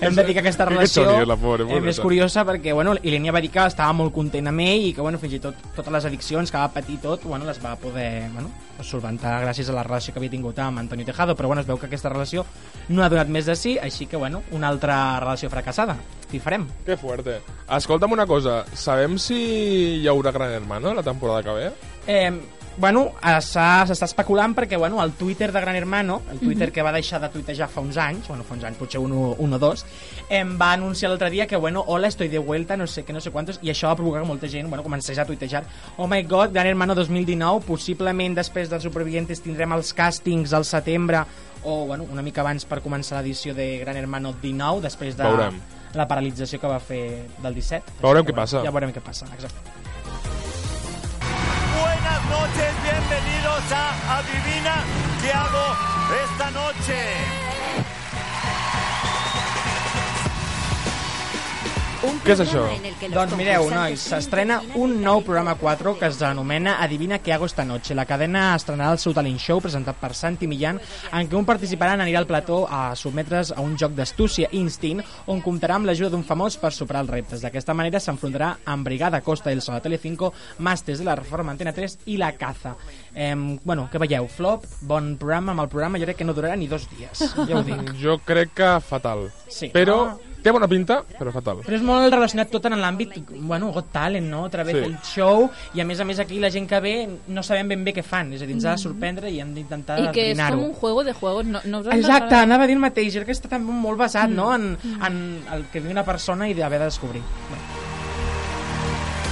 Hem 0.00 0.14
de 0.16 0.24
dir 0.24 0.34
que 0.34 0.40
aquesta 0.40 0.64
Que 0.64 0.70
relació 0.74 1.04
és 1.22 1.28
la 1.28 1.36
pobra, 1.38 1.64
eh, 1.70 1.78
és 1.92 2.00
curiosa 2.02 2.44
perquè 2.44 2.74
bueno, 2.74 2.96
Ilenia 3.02 3.32
va 3.32 3.40
dir 3.40 3.50
que 3.54 3.62
estava 3.66 3.92
molt 3.94 4.12
content 4.14 4.50
amb 4.50 4.60
ell 4.64 4.88
i 4.88 4.92
que 4.94 5.00
bueno, 5.04 5.18
fins 5.22 5.38
i 5.38 5.40
tot 5.42 5.54
totes 5.76 5.92
les 5.94 6.04
addiccions 6.10 6.50
que 6.50 6.58
va 6.58 6.68
patir 6.74 6.98
tot 7.02 7.22
bueno, 7.24 7.46
les 7.46 7.62
va 7.64 7.76
poder 7.76 8.28
bueno, 8.34 8.50
solventar 8.82 9.38
gràcies 9.44 9.70
a 9.70 9.76
la 9.76 9.82
relació 9.86 10.12
que 10.14 10.20
havia 10.20 10.30
tingut 10.34 10.58
amb 10.58 10.78
Antonio 10.82 11.06
Tejado 11.06 11.36
però 11.36 11.46
bueno, 11.46 11.62
es 11.62 11.68
veu 11.68 11.78
que 11.78 11.86
aquesta 11.86 12.08
relació 12.10 12.44
no 12.88 13.02
ha 13.04 13.08
donat 13.08 13.28
més 13.28 13.46
de 13.46 13.56
sí 13.56 13.78
així 13.78 14.06
que 14.06 14.16
bueno, 14.16 14.42
una 14.50 14.68
altra 14.68 15.18
relació 15.20 15.50
fracassada 15.50 15.96
i 16.32 16.38
farem 16.38 16.66
Que 16.84 16.96
fuerte. 16.96 17.38
Escolta'm 17.72 18.12
una 18.12 18.26
cosa, 18.26 18.64
sabem 18.74 19.16
si 19.18 19.38
hi 20.02 20.07
haurà 20.08 20.32
Gran 20.32 20.52
Hermano 20.52 20.94
la 20.94 21.02
temporada 21.02 21.42
que 21.42 21.56
ve? 21.56 21.72
Eh, 22.06 22.32
bueno, 22.78 23.08
s'està 23.42 24.06
especulant 24.06 24.52
perquè 24.54 24.78
bueno, 24.78 25.00
el 25.02 25.12
Twitter 25.18 25.50
de 25.50 25.60
Gran 25.60 25.74
Hermano, 25.74 26.20
el 26.30 26.38
Twitter 26.38 26.70
que 26.70 26.82
va 26.86 26.92
deixar 26.94 27.18
de 27.20 27.28
tuitejar 27.32 27.66
fa 27.68 27.82
uns 27.82 27.96
anys, 27.98 28.28
bueno, 28.28 28.44
fa 28.46 28.54
uns 28.54 28.64
anys, 28.68 28.78
potser 28.78 29.00
un, 29.02 29.12
un 29.12 29.56
o 29.56 29.58
dos, 29.58 29.82
em 30.30 30.52
va 30.60 30.70
anunciar 30.76 31.10
l'altre 31.10 31.30
dia 31.34 31.48
que, 31.50 31.56
bueno, 31.56 31.82
hola, 31.88 32.06
estoy 32.06 32.28
de 32.28 32.38
vuelta, 32.38 32.76
no 32.76 32.86
sé 32.86 33.02
què, 33.04 33.12
no 33.12 33.20
sé 33.20 33.32
quantos, 33.34 33.58
i 33.62 33.72
això 33.72 33.90
va 33.90 33.96
provocar 33.98 34.22
que 34.22 34.28
molta 34.30 34.48
gent, 34.48 34.70
bueno, 34.70 34.84
comencés 34.86 35.18
a 35.18 35.26
tuitejar, 35.26 35.64
oh 35.96 36.06
my 36.06 36.22
god, 36.22 36.54
Gran 36.54 36.70
Hermano 36.70 36.94
2019, 36.94 37.66
possiblement 37.66 38.38
després 38.38 38.70
dels 38.70 38.86
Supervivientes 38.86 39.42
tindrem 39.42 39.74
els 39.74 39.90
càstings 39.90 40.54
al 40.54 40.64
setembre, 40.68 41.24
o, 41.64 41.84
bueno, 41.90 42.06
una 42.12 42.22
mica 42.22 42.44
abans 42.46 42.62
per 42.64 42.78
començar 42.84 43.18
l'edició 43.18 43.58
de 43.58 43.72
Gran 43.82 43.98
Hermano 43.98 44.36
19, 44.38 44.86
després 44.86 45.18
de 45.18 45.26
Veurem. 45.26 45.58
la 45.98 46.06
paralització 46.06 46.62
que 46.62 46.70
va 46.70 46.78
fer 46.78 47.02
del 47.42 47.58
17. 47.58 47.98
Veurem 48.06 48.22
que, 48.22 48.30
què 48.30 48.38
passa. 48.38 48.62
Ja 48.62 48.70
veurem 48.70 48.94
què 48.94 49.02
passa, 49.02 49.26
exacte. 49.34 49.87
Noches, 52.30 52.74
bienvenidos 52.82 53.72
a 53.72 54.18
Adivina 54.18 54.84
qué 55.22 55.32
hago 55.32 55.76
esta 56.24 56.50
noche. 56.50 57.57
Què 61.98 62.30
és 62.30 62.40
això? 62.44 62.60
Doncs 63.10 63.32
mireu, 63.34 63.64
nois, 63.72 63.98
s'estrena 64.06 64.60
un 64.78 64.92
nou 65.02 65.18
programa 65.26 65.56
4 65.58 65.96
que 65.98 66.06
es 66.06 66.20
anomena 66.22 66.76
Adivina 66.84 67.18
qué 67.18 67.32
hago 67.34 67.46
esta 67.46 67.64
noche. 67.66 67.96
La 67.98 68.04
cadena 68.06 68.52
estrenarà 68.54 68.92
el 68.94 69.00
seu 69.02 69.14
talent 69.16 69.40
show 69.42 69.58
presentat 69.60 69.98
per 69.98 70.12
Santi 70.14 70.46
Millán 70.46 70.78
en 70.78 71.26
què 71.26 71.34
un 71.34 71.46
participant 71.48 71.98
anirà 71.98 72.20
al 72.22 72.28
plató 72.30 72.60
a 72.70 72.92
sotmetre's 72.94 73.50
a 73.50 73.64
un 73.66 73.74
joc 73.80 73.96
d'astúcia 73.98 74.46
instint 74.54 75.02
on 75.26 75.42
comptarà 75.42 75.74
amb 75.80 75.90
l'ajuda 75.90 76.12
d'un 76.14 76.22
famós 76.22 76.54
per 76.62 76.70
superar 76.76 77.02
els 77.02 77.10
reptes. 77.16 77.42
D'aquesta 77.42 77.74
manera 77.74 77.98
s'enfrontarà 77.98 78.52
amb 78.70 78.86
Brigada 78.86 79.20
Costa 79.26 79.50
del 79.50 79.64
Sol 79.64 79.80
a 79.80 79.82
Telecinco, 79.82 80.30
Màsters 80.62 81.02
de 81.02 81.08
la 81.10 81.18
Reforma 81.18 81.50
Antena 81.56 81.74
3 81.74 81.98
i 82.14 82.16
La 82.22 82.30
Caza. 82.38 82.76
Eh, 83.12 83.34
bueno, 83.64 83.88
què 83.90 83.98
veieu? 83.98 84.30
Flop, 84.30 84.70
bon 84.86 85.16
programa 85.18 85.50
amb 85.56 85.66
el 85.66 85.72
programa, 85.74 85.98
jo 85.98 86.06
crec 86.06 86.22
que 86.22 86.30
no 86.30 86.36
durarà 86.36 86.54
ni 86.54 86.70
dos 86.70 86.86
dies, 86.94 87.26
ja 87.34 87.58
ho 87.58 87.66
dic. 87.66 87.90
Jo 87.98 88.20
crec 88.22 88.54
que 88.54 88.72
fatal. 88.86 89.32
Sí. 89.50 89.72
Però 89.74 89.98
Ah. 90.08 90.16
Té 90.42 90.50
bona 90.50 90.68
pinta, 90.68 91.02
però 91.18 91.32
fatal. 91.32 91.58
Però 91.66 91.74
és 91.76 91.82
molt 91.82 92.12
relacionat 92.12 92.50
tot 92.50 92.64
en 92.66 92.76
l'àmbit, 92.80 93.16
bueno, 93.40 93.72
Got 93.72 93.90
Talent, 93.92 94.28
no? 94.30 94.44
A 94.46 94.50
través 94.50 94.74
Sí. 94.74 94.80
del 94.80 94.96
show, 95.02 95.50
i 95.74 95.80
a 95.80 95.84
més 95.84 95.98
a 96.00 96.04
més 96.04 96.18
aquí 96.18 96.38
la 96.38 96.50
gent 96.50 96.68
que 96.68 96.80
ve 96.80 97.08
no 97.28 97.42
sabem 97.42 97.68
ben 97.68 97.84
bé 97.84 97.92
què 97.94 98.02
fan, 98.02 98.32
és 98.32 98.42
a 98.42 98.46
dir, 98.46 98.54
ens 98.54 98.64
ha 98.64 98.72
de 98.72 98.78
sorprendre 98.78 99.30
i 99.30 99.40
hem 99.40 99.52
d'intentar 99.54 99.98
I 99.98 100.08
que 100.12 100.30
és 100.30 100.36
com 100.38 100.44
adivinar-ho. 100.46 100.58
un 100.68 100.74
juego 100.74 101.04
de 101.04 101.12
juegos. 101.12 101.44
No, 101.46 101.60
no 101.64 101.78
us 101.80 101.86
Exacte, 101.86 102.34
de- 102.34 102.40
anava 102.42 102.64
a 102.64 102.66
dir 102.66 102.74
el 102.74 102.80
mateix, 102.80 103.14
que 103.24 103.32
està 103.32 103.48
també 103.48 103.72
molt 103.72 103.98
basat, 103.98 104.30
no?, 104.30 104.54
en, 104.54 104.76
en 105.04 105.42
el 105.52 105.66
que 105.72 105.80
viu 105.80 105.90
una 105.90 106.04
persona 106.04 106.48
i 106.48 106.54
d'haver 106.54 106.78
de 106.78 106.84
descobrir. 106.86 107.22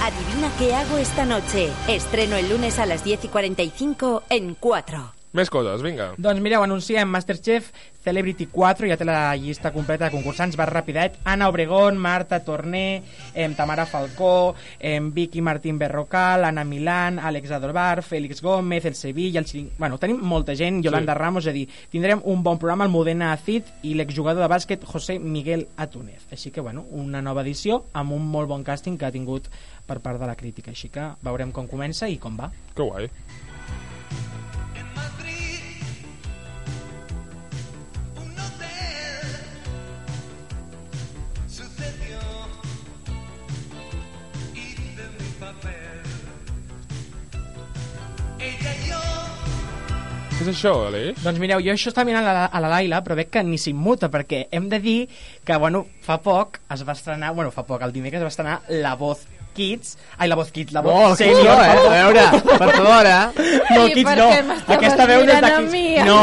Adivina 0.03 0.49
qué 0.57 0.73
hago 0.75 0.97
esta 0.97 1.25
noche. 1.25 1.69
Estreno 1.87 2.35
el 2.37 2.49
lunes 2.49 2.79
a 2.79 2.85
las 2.85 3.03
10 3.03 3.25
y 3.25 3.27
45 3.27 4.23
en 4.29 4.55
4. 4.55 5.13
Més 5.35 5.49
coses, 5.51 5.81
vinga. 5.83 6.13
Doncs 6.17 6.39
mireu, 6.41 6.63
anunciem 6.63 7.09
Masterchef 7.11 7.73
Celebrity 8.07 8.45
4, 8.47 8.87
ja 8.87 8.95
té 8.95 9.03
la 9.05 9.35
llista 9.35 9.73
completa 9.75 10.07
de 10.07 10.13
concursants, 10.13 10.55
va 10.55 10.65
rapidet. 10.69 11.17
Ana 11.27 11.49
Obregón, 11.51 11.97
Marta 11.99 12.39
Torné, 12.45 13.03
em, 13.35 13.53
Tamara 13.53 13.85
Falcó, 13.85 14.55
em, 14.79 15.11
Vicky 15.13 15.41
Martín 15.41 15.77
Berrocal, 15.77 16.45
Ana 16.45 16.63
Milán, 16.63 17.19
Àlex 17.19 17.51
Adorbar, 17.51 18.01
Félix 18.03 18.41
Gómez, 18.41 18.85
el 18.85 18.95
Sevilla, 18.95 19.41
el 19.41 19.45
Chiring... 19.45 19.71
Bueno, 19.77 19.97
tenim 19.97 20.21
molta 20.23 20.55
gent, 20.55 20.81
Yolanda 20.83 21.13
Sí. 21.13 21.19
Ramos, 21.19 21.45
és 21.45 21.49
a 21.51 21.53
dir, 21.53 21.67
tindrem 21.91 22.21
un 22.23 22.43
bon 22.43 22.57
programa, 22.57 22.85
el 22.85 22.91
Modena 22.91 23.33
Acid 23.33 23.67
i 23.83 23.93
l'exjugador 23.95 24.41
de 24.41 24.49
bàsquet 24.53 24.85
José 24.87 25.19
Miguel 25.19 25.67
Atúnez. 25.75 26.23
Així 26.31 26.51
que, 26.51 26.61
bueno, 26.61 26.85
una 26.91 27.21
nova 27.21 27.43
edició 27.43 27.83
amb 27.93 28.15
un 28.15 28.25
molt 28.31 28.47
bon 28.47 28.63
càsting 28.63 28.97
que 28.97 29.05
ha 29.05 29.11
tingut 29.11 29.51
per 29.85 29.99
part 29.99 30.19
de 30.19 30.27
la 30.27 30.35
crítica. 30.35 30.71
Així 30.71 30.87
que 30.89 31.11
veurem 31.21 31.51
com 31.51 31.67
comença 31.67 32.07
i 32.07 32.17
com 32.17 32.39
va. 32.39 32.51
Que 32.75 32.83
guai. 32.83 33.11
Què 50.37 50.45
és 50.45 50.49
això, 50.51 50.71
Aleix? 50.87 51.17
Doncs 51.23 51.39
mireu, 51.41 51.61
jo 51.65 51.73
això 51.73 51.89
estava 51.89 52.05
mirant 52.05 52.27
a 52.29 52.33
la, 52.35 52.43
a 52.45 52.59
la 52.61 52.69
Laila, 52.75 52.99
però 53.05 53.15
veig 53.17 53.31
que 53.33 53.41
ni 53.43 53.57
s'immuta, 53.57 54.11
perquè 54.13 54.43
hem 54.53 54.67
de 54.69 54.77
dir 54.83 54.99
que, 55.43 55.55
bueno, 55.57 55.87
fa 56.05 56.19
poc 56.21 56.59
es 56.75 56.83
va 56.85 56.93
estrenar, 56.93 57.31
bueno, 57.33 57.49
fa 57.55 57.63
poc, 57.65 57.81
el 57.81 57.93
dimecres 57.95 58.21
es 58.21 58.27
va 58.27 58.29
estrenar 58.33 58.59
La 58.69 58.93
Voz 58.99 59.23
Kids, 59.57 59.95
ai, 60.21 60.27
La 60.29 60.37
Voz 60.37 60.51
Kids, 60.53 60.75
La 60.75 60.83
Voz 60.85 60.93
Oh, 60.93 61.15
Senior. 61.17 61.41
això, 61.41 61.55
eh? 61.65 61.89
A 61.89 61.89
veure, 61.89 62.25
per 62.61 62.69
favor, 62.75 63.09
eh? 63.09 63.49
No, 63.73 63.87
Kids 63.89 64.05
per 64.05 64.15
no. 64.21 64.29
Aquesta 64.77 65.07
veu 65.09 65.25
no 65.25 65.33
és 65.33 65.41
de 65.41 65.51
Kids. 65.55 65.71
mi, 65.73 65.85
No, 66.05 66.19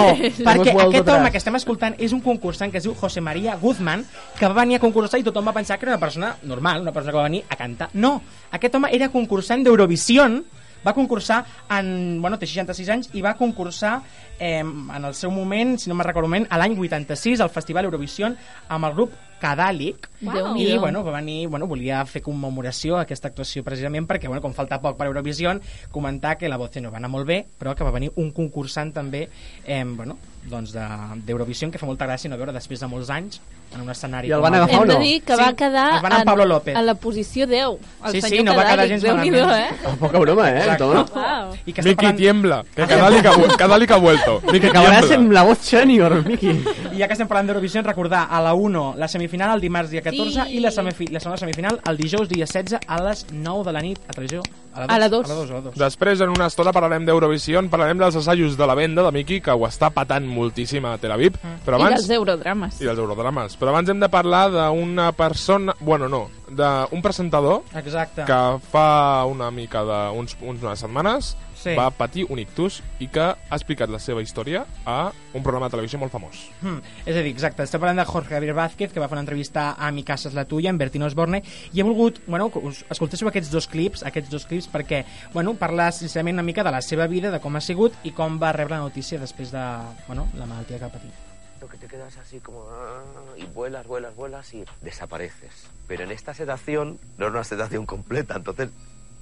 perquè 0.46 0.76
aquest 0.86 1.10
home 1.16 1.32
que 1.34 1.42
estem 1.42 1.58
escoltant 1.58 1.98
és 1.98 2.14
un 2.14 2.22
concursant 2.22 2.70
que 2.70 2.78
es 2.78 2.86
diu 2.86 2.94
José 2.94 3.18
María 3.20 3.58
Guzmán, 3.58 4.06
que 4.38 4.46
va 4.46 4.60
venir 4.62 4.78
a 4.78 4.84
concursar 4.86 5.18
i 5.18 5.26
tothom 5.26 5.50
va 5.50 5.56
pensar 5.58 5.80
que 5.80 5.88
era 5.90 5.96
una 5.98 6.04
persona 6.06 6.36
normal, 6.46 6.86
una 6.86 6.94
persona 6.94 7.10
que 7.10 7.18
va 7.24 7.26
venir 7.32 7.42
a 7.50 7.58
cantar. 7.58 7.90
No, 7.98 8.20
aquest 8.54 8.78
home 8.78 8.94
era 8.94 9.10
concursant 9.10 9.66
d'Eurovision, 9.66 10.44
va 10.86 10.92
concursar 10.94 11.42
en... 11.70 12.20
Bueno, 12.22 12.38
té 12.38 12.46
66 12.46 12.88
anys 12.94 13.10
i 13.14 13.22
va 13.24 13.34
concursar 13.38 14.00
eh, 14.38 14.60
en 14.60 15.04
el 15.04 15.14
seu 15.14 15.30
moment, 15.30 15.76
si 15.78 15.88
no 15.90 15.94
me'n 15.96 16.06
recordo 16.06 16.28
moment, 16.28 16.46
a 16.50 16.58
l'any 16.60 16.76
86 16.78 17.40
al 17.40 17.50
Festival 17.50 17.84
Eurovision 17.88 18.36
amb 18.68 18.88
el 18.90 18.94
grup 18.98 19.14
Cadàlic 19.44 20.06
i 20.22 20.28
Déu-n'hi-do. 20.30 20.80
bueno, 20.80 21.02
va 21.04 21.12
venir, 21.18 21.48
bueno, 21.52 21.66
volia 21.68 21.98
fer 22.08 22.22
commemoració 22.24 22.96
a 22.96 23.02
aquesta 23.04 23.28
actuació 23.28 23.64
precisament 23.66 24.06
perquè, 24.08 24.28
bueno, 24.30 24.40
com 24.40 24.54
falta 24.56 24.78
poc 24.80 24.96
per 24.96 25.06
Eurovision, 25.10 25.60
comentar 25.92 26.38
que 26.38 26.48
la 26.48 26.56
Voce 26.56 26.80
no 26.80 26.90
va 26.90 26.96
anar 26.96 27.10
molt 27.12 27.26
bé, 27.28 27.42
però 27.58 27.74
que 27.76 27.84
va 27.84 27.90
venir 27.92 28.12
un 28.16 28.30
concursant 28.32 28.94
també, 28.94 29.26
eh, 29.66 29.82
bueno, 29.84 30.16
doncs 30.48 30.72
de- 30.72 31.20
d'Eurovision, 31.26 31.70
que 31.70 31.78
fa 31.78 31.86
molta 31.86 32.06
gràcia 32.06 32.30
no 32.30 32.38
veure 32.40 32.52
després 32.56 32.80
de 32.80 32.86
molts 32.88 33.10
anys 33.10 33.40
en 33.74 33.80
un 33.82 33.90
escenari. 33.90 34.28
I 34.28 34.32
el 34.32 34.40
van 34.40 34.54
agafar 34.54 34.74
Hem 34.74 34.82
o 34.82 34.86
de 34.86 34.94
no? 34.94 35.00
dir 35.00 35.22
que 35.22 35.34
Sí, 35.36 35.42
va 35.42 35.52
quedar 35.54 35.92
anar 35.98 36.12
amb 36.20 36.24
Pablo 36.24 36.44
López. 36.44 36.76
a 36.76 36.82
la 36.82 36.94
posició 36.94 37.46
10. 37.46 37.78
El 38.04 38.12
Sí, 38.12 38.20
sí, 38.20 38.28
senyor 38.28 38.44
no 38.44 38.56
va 38.56 38.64
quedar 38.70 38.88
gens 38.88 39.02
Déu-n'hi-do, 39.02 39.46
malament. 39.46 39.72
eh? 39.72 39.86
Oh, 39.86 39.96
poca 39.96 40.18
broma, 40.18 40.50
eh. 40.50 40.76
Toma? 40.78 41.04
Wow. 41.04 41.56
I 41.66 41.72
que 41.72 41.82
Miki, 41.82 41.94
parlant- 41.96 42.16
tiembla. 42.16 42.64
Que 42.74 42.82
Cadàlic 42.86 43.26
ha, 43.26 43.32
vu- 43.36 43.56
Cadàlic 43.56 43.90
ha 43.90 43.96
vuelto. 43.96 44.40
Miki, 44.46 44.60
Que 44.60 44.70
acabaràs 44.70 45.10
en 45.10 45.32
la 45.34 45.42
voz 45.42 45.58
senior, 45.58 46.24
Miki. 46.24 46.50
I 46.92 46.98
ja 46.98 47.06
que 47.06 47.12
estem 47.14 47.28
parlant 47.28 47.46
d'Eurovision, 47.48 47.84
recordar 47.84 48.28
a 48.30 48.40
la 48.40 48.54
1 48.54 48.94
la 48.96 49.08
semifinal 49.08 49.54
el 49.54 49.60
dimarts 49.60 49.90
dia 49.90 50.02
14 50.02 50.44
Sí. 50.44 50.56
i 50.56 50.60
la, 50.60 50.70
semifi 50.70 51.06
la 51.08 51.20
segona 51.20 51.36
semifinal 51.38 51.80
el 51.88 51.96
dijous 51.96 52.28
dia 52.28 52.44
16 52.46 52.78
a 52.86 53.02
les 53.02 53.26
9 53.32 53.64
de 53.64 53.72
la 53.72 53.80
nit 53.80 53.98
a 54.08 54.12
televisió. 54.12 54.42
A 54.74 54.98
la 54.98 55.08
dos. 55.08 55.24
A 55.24 55.28
la 55.28 55.34
2, 55.36 55.50
a 55.50 55.54
la 55.54 55.60
2. 55.60 55.74
Després, 55.76 56.20
en 56.20 56.30
una 56.30 56.46
estona, 56.46 56.72
parlarem 56.72 57.04
d'Eurovision, 57.06 57.68
parlarem 57.70 57.96
dels 57.96 58.16
assajos 58.16 58.56
de 58.56 58.66
la 58.66 58.74
venda 58.74 59.04
de 59.04 59.12
Miki, 59.12 59.40
que 59.40 59.52
ho 59.52 59.66
està 59.68 59.90
patant 59.94 60.26
moltíssim 60.26 60.84
a 60.84 60.98
Tel 60.98 61.12
Aviv. 61.12 61.36
Però 61.64 61.78
I 61.78 61.82
abans... 61.82 62.00
dels 62.00 62.10
eurodrames. 62.10 62.80
I 62.80 62.84
dels 62.84 62.98
eurodrames. 62.98 63.56
Però 63.64 63.72
abans 63.72 63.88
hem 63.88 63.96
de 63.96 64.10
parlar 64.12 64.50
d'una 64.52 65.06
persona... 65.16 65.72
Bueno, 65.80 66.04
no, 66.12 66.26
d'un 66.52 67.00
presentador 67.00 67.62
Exacte. 67.80 68.26
que 68.28 68.40
fa 68.68 69.24
una 69.24 69.48
mica 69.48 69.80
d'unes 69.88 70.36
unes 70.44 70.82
setmanes 70.84 71.30
Sí. 71.64 71.72
va 71.72 71.86
patir 71.96 72.26
un 72.28 72.36
ictus 72.42 72.82
i 73.00 73.06
que 73.08 73.22
ha 73.24 73.56
explicat 73.56 73.88
la 73.88 73.96
seva 74.02 74.20
història 74.20 74.66
a 74.84 75.14
un 75.32 75.40
programa 75.40 75.70
de 75.70 75.72
televisió 75.78 75.96
molt 75.96 76.12
famós. 76.12 76.42
Hmm. 76.60 76.82
És 77.06 77.16
a 77.16 77.22
dir, 77.24 77.32
exacte, 77.32 77.64
estem 77.64 77.80
parlant 77.80 78.02
de 78.02 78.04
Jorge 78.04 78.34
Javier 78.34 78.52
Vázquez, 78.58 78.92
que 78.92 79.00
va 79.00 79.08
fer 79.08 79.16
una 79.16 79.24
entrevista 79.24 79.70
a 79.72 79.88
Mi 79.96 80.04
casa 80.04 80.28
és 80.28 80.36
la 80.36 80.44
tuya, 80.44 80.68
en 80.68 80.76
Bertino 80.76 81.08
Osborne, 81.08 81.40
i 81.72 81.80
he 81.80 81.88
volgut, 81.88 82.20
bueno, 82.26 82.50
que 82.52 82.60
us 82.60 82.84
escoltéssiu 82.92 83.32
aquests 83.32 83.48
dos 83.54 83.66
clips, 83.66 84.04
aquests 84.04 84.28
dos 84.28 84.44
clips, 84.44 84.68
perquè, 84.68 85.06
bueno, 85.32 85.56
parla 85.56 85.88
sincerament 85.88 86.36
una 86.36 86.44
mica 86.44 86.68
de 86.68 86.74
la 86.74 86.82
seva 86.84 87.06
vida, 87.08 87.32
de 87.32 87.40
com 87.40 87.56
ha 87.56 87.64
sigut 87.64 87.96
i 88.04 88.12
com 88.12 88.36
va 88.36 88.52
rebre 88.52 88.76
la 88.76 88.84
notícia 88.84 89.16
després 89.16 89.54
de, 89.54 89.68
bueno, 90.06 90.28
la 90.36 90.44
malaltia 90.44 90.76
que 90.76 90.84
ha 90.84 90.92
patit. 90.92 91.33
Lo 91.64 91.70
que 91.70 91.78
te 91.78 91.86
quedas 91.86 92.14
así 92.18 92.40
como... 92.40 92.68
ah, 92.70 93.02
y 93.38 93.46
vuelas, 93.46 93.86
vuelas, 93.86 94.14
vuelas 94.14 94.52
y 94.52 94.66
desapareces. 94.82 95.66
Pero 95.88 96.04
en 96.04 96.10
esta 96.10 96.34
sedación 96.34 96.98
no 97.16 97.24
era 97.24 97.32
una 97.32 97.44
sedación 97.44 97.86
completa, 97.86 98.36
entonces 98.36 98.68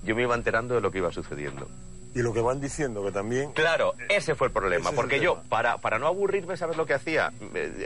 yo 0.02 0.16
me 0.16 0.22
iba 0.22 0.34
enterando 0.34 0.75
de 0.75 0.80
lo 0.80 0.90
que 0.90 0.99
iba 0.99 1.12
sucediendo. 1.12 1.68
Y 2.16 2.22
lo 2.22 2.32
que 2.32 2.40
van 2.40 2.61
diciendo 2.61 3.04
que 3.04 3.12
también... 3.12 3.52
Claro, 3.52 3.94
ese 4.08 4.34
fue 4.34 4.49
el 4.49 4.52
problema, 4.52 4.87
Ese 4.87 4.90
es 4.90 4.96
porque 4.96 5.16
el 5.18 5.22
yo, 5.22 5.42
para, 5.49 5.78
para 5.78 6.00
no 6.00 6.08
aburrirme, 6.08 6.56
¿sabes 6.56 6.76
lo 6.76 6.84
que 6.84 6.94
hacía? 6.94 7.32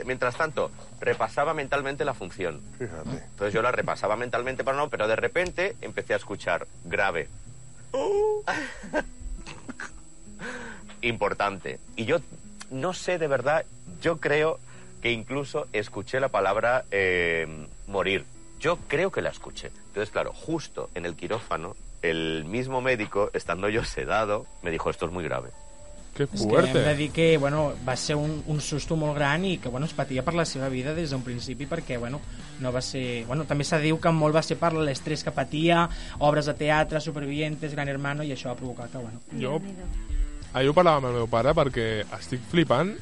Mientras 0.07 0.35
tanto, 0.35 0.71
repasaba 0.99 1.53
mentalmente 1.53 2.03
la 2.03 2.15
función. 2.15 2.59
Fíjate. 2.79 3.11
Entonces 3.11 3.53
yo 3.53 3.61
la 3.61 3.71
repasaba 3.71 4.15
mentalmente 4.15 4.63
para 4.63 4.75
no, 4.75 4.89
pero 4.89 5.07
de 5.07 5.17
repente 5.17 5.75
empecé 5.81 6.15
a 6.15 6.17
escuchar 6.17 6.65
grave. 6.83 7.29
Importante. 11.01 11.79
Y 11.95 12.05
yo 12.05 12.17
no 12.71 12.93
sé 12.93 13.17
de 13.17 13.27
verdad, 13.27 13.65
yo 14.01 14.17
creo 14.17 14.59
que 15.01 15.11
incluso 15.11 15.67
escuché 15.73 16.19
la 16.19 16.29
palabra 16.29 16.85
eh, 16.91 17.47
morir. 17.87 18.25
Yo 18.59 18.77
creo 18.87 19.11
que 19.11 19.21
la 19.21 19.29
escuché. 19.29 19.71
Entonces, 19.87 20.09
claro, 20.09 20.33
justo 20.33 20.89
en 20.95 21.05
el 21.05 21.15
quirófano, 21.15 21.75
el 22.01 22.45
mismo 22.45 22.81
médico, 22.81 23.29
estando 23.33 23.69
yo 23.69 23.83
sedado, 23.83 24.45
me 24.63 24.71
dijo, 24.71 24.89
esto 24.89 25.05
es 25.05 25.11
muy 25.11 25.23
grave. 25.23 25.49
Que 26.17 26.25
És 26.25 26.47
que 26.49 26.57
hem 26.57 26.73
de 26.73 26.95
dir 26.97 27.11
que 27.13 27.37
bueno, 27.37 27.75
va 27.87 27.93
ser 27.95 28.15
un, 28.17 28.39
un 28.49 28.57
susto 28.59 28.95
molt 28.97 29.13
gran 29.13 29.43
i 29.45 29.59
que 29.61 29.69
bueno, 29.69 29.85
es 29.85 29.93
patia 29.93 30.23
per 30.25 30.33
la 30.33 30.47
seva 30.49 30.65
vida 30.73 30.95
des 30.97 31.13
d'un 31.13 31.21
principi 31.21 31.67
perquè 31.69 31.99
bueno, 32.01 32.17
no 32.57 32.71
va 32.73 32.81
ser... 32.81 33.27
Bueno, 33.29 33.45
també 33.45 33.67
se 33.69 33.77
diu 33.83 33.99
que 34.01 34.09
molt 34.09 34.33
va 34.33 34.41
ser 34.41 34.57
per 34.57 34.73
l'estrès 34.73 35.21
que 35.21 35.35
patia, 35.35 35.85
obres 36.17 36.49
de 36.49 36.57
teatre, 36.57 37.03
supervivientes, 37.05 37.77
Gran 37.77 37.93
Hermano, 37.93 38.25
i 38.25 38.33
això 38.33 38.49
va 38.49 38.57
provocar 38.57 38.89
que... 38.89 38.97
Bueno, 38.97 39.21
Jo 39.37 39.61
ahir 40.57 40.69
ho 40.69 40.73
parlava 40.77 40.97
amb 41.01 41.07
el 41.11 41.19
meu 41.21 41.27
pare 41.31 41.53
perquè 41.57 42.03
estic 42.19 42.41
flipant 42.51 42.95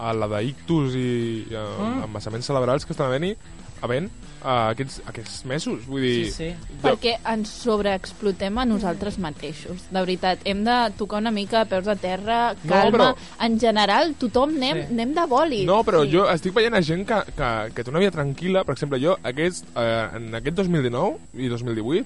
a 0.00 0.12
la 0.16 0.28
d'ictus 0.38 0.94
i, 0.94 1.46
i 1.50 1.54
a, 1.56 1.64
Mm. 1.80 2.04
embassaments 2.04 2.46
cerebrals 2.46 2.86
que 2.86 2.92
estan 2.94 3.08
havent-hi 3.10 3.34
havent 3.82 4.10
uh, 4.44 4.70
aquests, 4.70 4.98
aquests 5.08 5.44
mesos. 5.48 5.86
Vull 5.88 6.02
dir, 6.04 6.26
Sí, 6.30 6.32
sí. 6.32 6.48
jo- 6.82 6.82
Perquè 6.90 7.14
ens 7.32 7.48
sobreexplotem 7.48 8.58
a 8.58 8.64
nosaltres 8.68 9.18
mateixos. 9.18 9.86
De 9.90 10.00
veritat, 10.00 10.38
hem 10.44 10.62
de 10.64 10.76
tocar 10.98 11.18
una 11.20 11.30
mica 11.30 11.62
a 11.62 11.64
peus 11.64 11.84
de 11.86 11.96
terra, 11.96 12.54
No, 12.62 12.68
calma. 12.70 12.98
però- 12.98 13.16
En 13.46 13.58
general, 13.60 14.14
tothom 14.20 14.50
anem, 14.56 14.76
Sí. 14.86 14.92
anem 14.92 15.14
de 15.14 15.20
bòlit. 15.28 15.64
No, 15.66 15.82
però 15.84 16.04
jo 16.10 16.28
estic 16.30 16.52
veient 16.54 16.74
a 16.74 16.82
gent 16.82 17.06
que, 17.06 17.22
que, 17.36 17.72
que 17.74 17.84
té 17.84 17.90
una 17.90 17.98
vida 18.00 18.10
tranquil·la. 18.12 18.64
Per 18.64 18.74
exemple, 18.74 19.00
jo 19.00 19.16
aquest, 19.22 19.64
eh, 19.76 20.08
en 20.14 20.34
aquest 20.34 20.56
2019 20.56 21.16
i 21.34 21.48
2018 21.48 22.04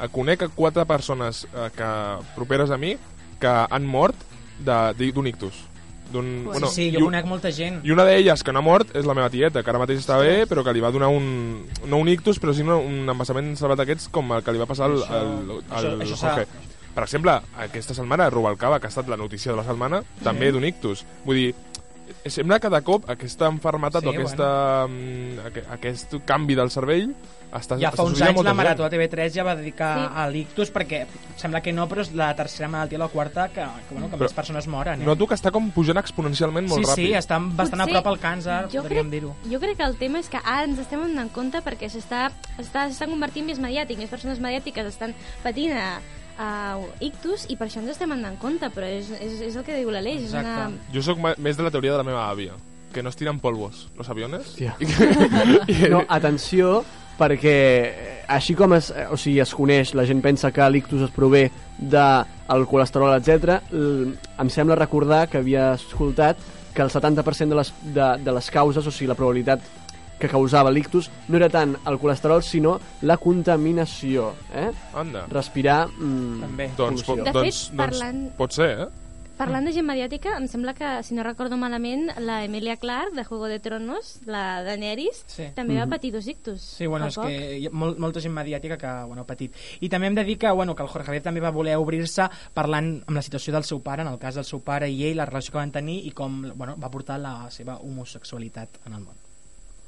eh, 0.00 0.08
conec 0.12 0.42
a 0.42 0.48
quatre 0.48 0.84
persones 0.84 1.44
eh, 1.54 1.70
que, 1.74 1.90
properes 2.36 2.70
a 2.70 2.76
mi 2.76 2.96
que 3.40 3.46
han 3.70 3.86
mort 3.86 4.16
d'un 4.60 5.26
ictus. 5.26 5.54
D'un, 6.12 6.44
sí, 6.68 6.74
sí, 6.74 6.84
jo 6.92 6.98
un- 7.00 7.04
conec 7.06 7.24
molta 7.26 7.50
gent. 7.50 7.80
I 7.82 7.90
una 7.90 8.04
d'elles 8.04 8.42
que 8.44 8.52
no 8.52 8.60
ha 8.60 8.62
mort 8.62 8.94
és 8.94 9.06
la 9.08 9.14
meva 9.14 9.30
tieta, 9.32 9.62
que 9.64 9.70
ara 9.70 9.80
mateix 9.80 9.98
està 10.02 10.18
bé, 10.20 10.44
però 10.46 10.62
que 10.62 10.72
li 10.72 10.80
va 10.84 10.92
donar 10.92 11.08
un... 11.08 11.64
No 11.88 11.96
un 11.98 12.08
ictus, 12.08 12.38
però 12.38 12.52
sí 12.54 12.62
un, 12.62 12.70
un 12.70 13.08
embassament 13.08 13.54
cerebral 13.56 13.78
d'aquests 13.80 14.10
com 14.14 14.30
el 14.36 14.44
que 14.44 14.52
li 14.52 14.60
va 14.60 14.66
passar 14.70 14.86
al, 14.92 15.00
al, 15.02 15.62
al, 15.70 16.06
s'ha- 16.14 16.36
Jorge. 16.36 16.46
Per 16.94 17.02
exemple, 17.02 17.32
aquesta 17.58 17.94
setmana 17.96 18.28
Rubalcaba, 18.30 18.78
que 18.78 18.86
ha 18.86 18.92
estat 18.92 19.08
la 19.10 19.16
notícia 19.16 19.50
de 19.50 19.56
la 19.58 19.64
setmana, 19.66 20.04
també 20.22 20.52
d'un 20.52 20.62
ictus. 20.64 21.02
Vull 21.24 21.40
dir, 21.40 21.54
sembla 22.26 22.58
que 22.60 22.68
de 22.70 22.80
cop 22.82 23.08
aquesta 23.10 23.46
enfermetat 23.48 24.02
Sí, 24.02 24.08
o 24.08 24.10
aquesta, 24.10 24.86
mm, 24.88 25.38
aqu- 25.46 25.64
aquest 25.72 26.14
canvi 26.24 26.54
del 26.54 26.70
cervell 26.70 27.14
està, 27.54 27.76
Ja 27.78 27.90
està 27.92 27.96
fa 27.96 28.02
uns 28.02 28.20
anys 28.20 28.42
la 28.42 28.52
Marató 28.54 28.84
a 28.84 28.90
TV3 28.90 29.30
ja 29.32 29.44
va 29.44 29.54
dedicar 29.54 29.92
Sí. 29.98 30.08
a 30.16 30.28
l'ictus 30.28 30.72
perquè 30.74 31.06
sembla 31.36 31.60
que 31.62 31.72
no, 31.72 31.86
però 31.88 32.00
és 32.02 32.12
la 32.12 32.34
tercera 32.34 32.68
malaltia, 32.68 32.98
la 32.98 33.06
quarta, 33.08 33.48
que, 33.48 33.60
que, 33.62 33.92
bueno, 33.94 34.08
que 34.10 34.16
Però 34.16 34.22
més 34.26 34.32
persones 34.32 34.66
moren. 34.66 35.02
Eh? 35.02 35.04
Noto 35.06 35.26
que 35.28 35.34
està 35.34 35.52
com 35.52 35.70
pujant 35.70 35.96
exponencialment 35.98 36.66
molt 36.68 36.84
sí, 36.84 36.90
ràpid. 36.90 37.06
sí, 37.08 37.12
estan 37.14 37.56
bastant 37.56 37.82
Potser- 37.82 37.96
a 37.96 38.02
prop 38.02 38.06
al 38.12 38.20
càncer, 38.20 38.70
jo 38.72 38.82
podríem 38.82 39.10
dir-ho. 39.10 39.36
jo 39.48 39.60
crec 39.60 39.76
que 39.76 39.84
el 39.84 39.96
tema 39.96 40.18
és 40.18 40.28
que 40.28 40.38
ara 40.42 40.64
ens 40.64 40.78
estem 40.80 41.00
donant 41.00 41.30
compte 41.30 41.62
perquè 41.62 41.88
s'està 41.88 42.32
està, 42.58 42.88
s'està 42.88 43.06
convertint 43.06 43.46
més 43.46 43.60
mediàtic, 43.60 43.98
més 43.98 44.10
persones 44.10 44.40
mediàtiques 44.40 44.86
estan 44.86 45.14
patint 45.44 45.72
a, 45.76 46.00
a 46.38 46.78
ictus 47.04 47.46
i 47.50 47.56
per 47.58 47.68
això 47.68 47.82
ens 47.82 47.94
estem 47.94 48.10
donant 48.14 48.36
compte, 48.42 48.70
però 48.74 48.88
és, 48.88 49.10
és, 49.20 49.40
és 49.50 49.56
el 49.56 49.64
que 49.66 49.76
diu 49.78 49.92
l'Aleix. 49.94 50.28
És 50.28 50.36
una... 50.38 50.70
Jo 50.94 51.04
sóc 51.06 51.20
més 51.22 51.58
de 51.58 51.66
la 51.66 51.72
teoria 51.74 51.94
de 51.94 52.00
la 52.02 52.06
meva 52.06 52.26
àvia, 52.30 52.56
que 52.94 53.02
no 53.02 53.12
es 53.12 53.18
tiren 53.20 53.40
polvos 53.42 53.88
los 53.98 54.10
aviones. 54.10 54.54
No, 55.90 56.04
atenció, 56.08 56.82
perquè 57.18 57.56
així 58.28 58.56
com 58.58 58.74
es, 58.74 58.90
eh, 58.90 59.06
o 59.10 59.18
sigui, 59.20 59.40
es 59.44 59.54
coneix, 59.54 59.94
la 59.94 60.06
gent 60.08 60.22
pensa 60.24 60.50
que 60.54 60.66
l'ictus 60.70 61.06
es 61.06 61.14
prové 61.14 61.46
del 61.78 62.66
colesterol, 62.70 63.14
etc. 63.18 63.60
em 63.70 64.50
sembla 64.50 64.78
recordar 64.78 65.26
que 65.30 65.38
havia 65.42 65.72
escoltat 65.78 66.38
que 66.74 66.82
el 66.82 66.90
70% 66.90 67.54
de 67.54 67.56
les, 67.56 67.72
de, 67.94 68.06
de 68.24 68.32
les 68.34 68.50
causes, 68.50 68.86
o 68.86 68.90
sigui, 68.90 69.06
la 69.12 69.18
probabilitat 69.18 69.62
que 70.18 70.28
causava 70.28 70.70
l'ictus 70.70 71.10
no 71.28 71.36
era 71.36 71.48
tant 71.48 71.76
el 71.86 71.98
colesterol, 71.98 72.42
sinó 72.42 72.78
la 73.02 73.16
contaminació. 73.18 74.32
Eh? 74.54 74.70
Anda. 74.94 75.26
Respirar... 75.30 75.88
Mm, 75.88 76.40
També. 76.40 76.70
Doncs, 76.76 77.02
po- 77.06 77.16
De 77.16 77.24
fet, 77.24 77.34
doncs, 77.34 77.64
parlant- 77.76 78.20
doncs 78.28 78.36
pot 78.38 78.52
ser, 78.52 78.70
eh? 78.86 78.92
Parlant 79.34 79.66
de 79.66 79.72
gent 79.74 79.82
mediàtica, 79.82 80.36
em 80.38 80.44
sembla 80.46 80.76
que, 80.78 80.86
si 81.02 81.12
no 81.16 81.24
recordo 81.26 81.56
malament, 81.58 82.04
la 82.22 82.44
Emilia 82.44 82.76
Clarke, 82.78 83.16
de 83.16 83.24
Juego 83.24 83.48
de 83.50 83.58
Tronos, 83.58 84.20
la 84.30 84.62
Daenerys, 84.62 85.24
Sí. 85.26 85.48
també 85.56 85.74
va 85.74 85.86
Mhm. 85.86 85.90
patir 85.90 86.12
dos 86.12 86.28
ictus. 86.28 86.60
Sí, 86.62 86.86
bueno, 86.86 87.08
és 87.08 87.16
poc. 87.16 87.26
que 87.26 87.58
hi 87.58 87.66
ha 87.66 87.70
mol, 87.72 87.96
molta 87.98 88.20
gent 88.20 88.32
mediàtica 88.32 88.78
que 88.78 88.86
bueno, 89.08 89.22
ha 89.22 89.26
patit. 89.26 89.52
I 89.80 89.88
també 89.88 90.06
hem 90.06 90.14
de 90.14 90.22
dir 90.22 90.38
que, 90.38 90.48
bueno, 90.52 90.76
que 90.76 90.84
el 90.84 90.88
Jorge 90.88 91.06
Javier 91.06 91.22
també 91.24 91.40
va 91.40 91.50
voler 91.50 91.76
obrir-se 91.76 92.28
parlant 92.54 93.02
amb 93.08 93.16
la 93.16 93.22
situació 93.22 93.52
del 93.52 93.64
seu 93.64 93.82
pare, 93.82 94.02
en 94.02 94.08
el 94.08 94.20
cas 94.20 94.36
del 94.36 94.44
seu 94.44 94.60
pare 94.62 94.88
i 94.88 95.02
ell, 95.04 95.16
la 95.16 95.26
relació 95.26 95.50
que 95.50 95.58
van 95.58 95.72
tenir 95.72 96.06
i 96.06 96.12
com 96.12 96.52
bueno, 96.54 96.76
va 96.80 96.88
portar 96.88 97.18
la 97.18 97.50
seva 97.50 97.78
homosexualitat 97.78 98.68
en 98.86 98.92
el 98.92 99.00
món. 99.00 99.14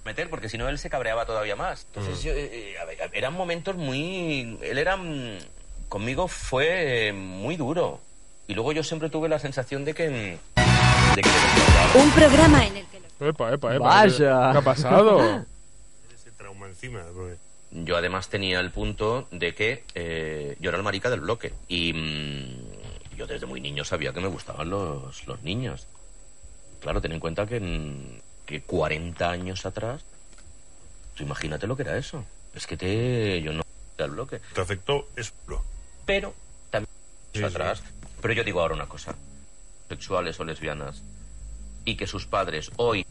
Meter 0.06 0.30
porque 0.30 0.48
si 0.48 0.56
no 0.56 0.68
él 0.68 0.78
se 0.78 0.88
cabreaba 0.88 1.26
todavía 1.26 1.56
más. 1.56 1.84
Entonces 1.88 2.22
yo, 2.22 2.32
eh, 2.32 2.72
eh, 2.72 2.78
a 2.78 2.84
ver, 2.86 2.98
eran 3.12 3.34
momentos 3.34 3.76
muy... 3.76 4.58
Él 4.62 4.78
era... 4.78 4.96
mm, 4.96 5.38
Conmigo 5.88 6.26
fue 6.26 7.08
eh, 7.08 7.12
muy 7.12 7.56
duro. 7.56 8.00
Y 8.48 8.54
luego 8.54 8.72
yo 8.72 8.82
siempre 8.82 9.08
tuve 9.10 9.28
la 9.28 9.38
sensación 9.38 9.84
de 9.84 9.94
que... 9.94 10.08
mm, 10.08 11.14
De 11.14 11.22
que 11.22 11.28
Un 11.98 12.10
programa 12.12 12.66
en 12.66 12.76
el 12.78 12.86
que... 12.86 12.96
Epa, 13.28 13.52
epa, 13.52 13.74
epa. 13.74 13.84
Vaya. 13.84 14.52
¿Qué 14.52 14.58
ha 14.58 14.62
pasado? 14.62 15.20
Ese 16.14 16.30
trauma 16.32 16.66
encima. 16.66 17.02
Yo 17.70 17.96
además 17.96 18.28
tenía 18.28 18.60
el 18.60 18.70
punto 18.70 19.28
de 19.30 19.54
que 19.54 19.84
eh, 19.94 20.56
yo 20.60 20.70
era 20.70 20.78
el 20.78 20.84
marica 20.84 21.10
del 21.10 21.20
bloque. 21.20 21.52
Y 21.68 21.92
mm, 21.92 23.16
yo 23.16 23.26
desde 23.26 23.46
muy 23.46 23.60
niño 23.60 23.84
sabía 23.84 24.12
que 24.12 24.20
me 24.20 24.28
gustaban 24.28 24.68
los, 24.70 25.26
los 25.26 25.42
niños. 25.42 25.86
Claro, 26.80 27.00
ten 27.00 27.12
en 27.12 27.20
cuenta 27.20 27.46
que, 27.46 27.58
mm, 27.60 28.18
que 28.46 28.62
40 28.62 29.28
años 29.28 29.66
atrás, 29.66 30.04
tú 31.14 31.24
imagínate 31.24 31.66
lo 31.66 31.76
que 31.76 31.82
era 31.82 31.98
eso. 31.98 32.24
Es 32.54 32.66
que 32.66 32.76
te... 32.76 33.42
Yo 33.42 33.52
no... 33.52 33.62
Bloque. 34.08 34.40
Te 34.54 34.60
afectó 34.60 35.08
eso. 35.16 35.32
Pero 36.04 36.34
también 36.70 37.44
atrás. 37.44 37.82
Pero 38.20 38.34
yo 38.34 38.44
digo 38.44 38.60
ahora 38.60 38.74
una 38.74 38.88
cosa. 38.88 39.14
Sexuales 39.88 40.38
o 40.38 40.44
lesbianas. 40.44 41.02
Y 41.84 41.96
que 41.96 42.06
sus 42.06 42.26
padres 42.26 42.70
hoy 42.76 43.06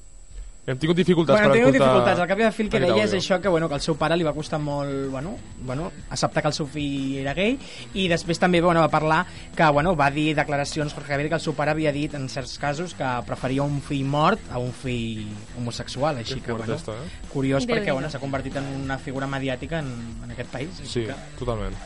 Hem 0.66 0.80
tingut 0.82 0.98
dificultats 0.98 1.38
Bueno, 1.38 1.52
per 1.52 1.58
tinc 1.60 1.68
escoltar... 1.68 1.86
dificultats. 1.94 2.20
Al 2.24 2.28
cap 2.32 2.40
i 2.40 2.44
al 2.48 2.54
fi 2.56 2.64
el 2.64 2.70
que 2.74 2.80
deia 2.82 3.04
és 3.06 3.12
això, 3.14 3.38
que, 3.40 3.50
bueno, 3.54 3.68
que 3.70 3.76
al 3.78 3.82
seu 3.86 3.94
pare 4.02 4.16
li 4.18 4.24
va 4.26 4.32
costar 4.34 4.58
molt 4.58 5.12
bueno, 5.12 5.36
bueno, 5.62 5.92
acceptar 6.10 6.42
que 6.42 6.50
el 6.50 6.56
seu 6.58 6.66
fill 6.66 7.20
era 7.22 7.36
gay 7.38 7.54
i 7.94 8.08
després 8.10 8.40
també 8.42 8.62
bueno, 8.66 8.82
va 8.82 8.90
parlar 8.90 9.20
que 9.56 9.68
bueno, 9.76 9.94
va 9.96 10.08
dir 10.10 10.32
declaracions 10.36 10.96
Jorge 10.96 11.12
Javier 11.14 11.30
que 11.30 11.38
el 11.38 11.44
seu 11.44 11.54
pare 11.54 11.76
havia 11.76 11.92
dit 11.94 12.16
en 12.18 12.26
certs 12.34 12.58
casos 12.58 12.96
que 12.98 13.12
preferia 13.28 13.62
un 13.62 13.78
fill 13.86 14.06
mort 14.10 14.42
a 14.52 14.58
un 14.58 14.72
fill 14.74 15.28
homosexual 15.60 16.18
així 16.24 16.40
que, 16.42 16.50
fort 16.56 16.66
bueno, 16.66 16.80
està, 16.82 16.98
eh? 16.98 17.30
curiós 17.30 17.62
perquè 17.68 17.86
Déu-n'hi-do. 17.86 17.94
bueno, 18.00 18.10
s'ha 18.10 18.24
convertit 18.26 18.58
en 18.58 18.66
una 18.82 18.98
figura 18.98 19.28
mediàtica 19.30 19.84
en, 19.86 19.94
en 20.26 20.32
aquest 20.34 20.50
país 20.50 20.82
així 20.82 20.92
Sí, 20.96 21.06
que... 21.06 21.14
totalment. 21.38 21.78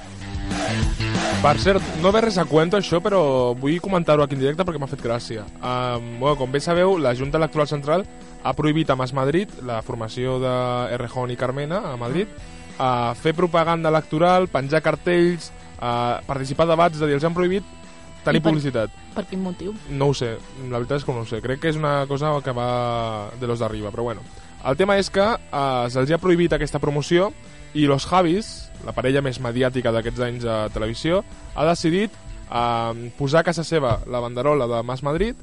Per 1.43 1.53
cert, 1.59 1.83
no 2.03 2.11
ve 2.15 2.21
res 2.25 2.37
a 2.39 2.45
cuento 2.47 2.77
això, 2.79 2.99
però 3.03 3.19
vull 3.59 3.77
comentar-ho 3.83 4.23
aquí 4.23 4.35
en 4.35 4.41
directe 4.43 4.63
perquè 4.67 4.79
m'ha 4.81 4.87
fet 4.91 5.03
gràcia. 5.03 5.43
Um, 5.59 6.09
bueno, 6.19 6.35
com 6.39 6.51
bé 6.51 6.59
sabeu, 6.63 6.97
la 6.99 7.13
Junta 7.15 7.39
Electoral 7.39 7.67
Central 7.67 8.03
ha 8.43 8.53
prohibit 8.53 8.89
a 8.89 8.95
Mas 8.95 9.13
Madrid, 9.13 9.49
la 9.65 9.81
formació 9.81 10.37
de 10.39 10.53
Errejón 10.95 11.31
i 11.31 11.37
Carmena 11.37 11.81
a 11.93 11.97
Madrid, 11.97 12.27
a 12.79 13.13
fer 13.19 13.33
propaganda 13.35 13.89
electoral, 13.89 14.47
penjar 14.47 14.81
cartells, 14.81 15.51
a 15.79 16.21
participar 16.27 16.65
a 16.67 16.73
debats, 16.73 16.97
és 16.97 17.03
a 17.03 17.07
dir, 17.07 17.15
els 17.19 17.23
han 17.27 17.33
prohibit 17.35 17.63
tenir 18.23 18.41
per- 18.41 18.51
publicitat. 18.51 18.91
Per 19.15 19.25
quin 19.27 19.41
motiu? 19.43 19.73
No 19.89 20.09
ho 20.11 20.13
sé, 20.13 20.37
la 20.69 20.77
veritat 20.79 20.99
és 21.01 21.05
que 21.07 21.13
no 21.15 21.23
ho 21.23 21.27
sé. 21.27 21.41
Crec 21.43 21.59
que 21.59 21.69
és 21.71 21.75
una 21.79 22.05
cosa 22.07 22.31
que 22.43 22.51
va 22.55 23.29
de 23.39 23.47
los 23.47 23.59
d'arriba, 23.59 23.91
però 23.91 24.03
bueno. 24.03 24.21
El 24.65 24.75
tema 24.75 24.97
és 24.99 25.09
que 25.09 25.23
eh, 25.23 25.85
se'ls 25.89 26.11
ha 26.11 26.17
prohibit 26.19 26.51
aquesta 26.53 26.79
promoció 26.79 27.31
i 27.73 27.85
Los 27.87 28.05
Javis, 28.07 28.69
la 28.85 28.91
parella 28.95 29.21
més 29.21 29.39
mediàtica 29.39 29.91
d'aquests 29.91 30.19
anys 30.25 30.45
a 30.45 30.57
televisió, 30.73 31.23
ha 31.55 31.65
decidit 31.67 32.11
eh, 32.51 33.11
posar 33.17 33.39
a 33.41 33.47
casa 33.47 33.63
seva 33.63 33.99
la 34.07 34.19
banderola 34.19 34.67
de 34.67 34.83
Mas 34.83 35.03
Madrid, 35.03 35.35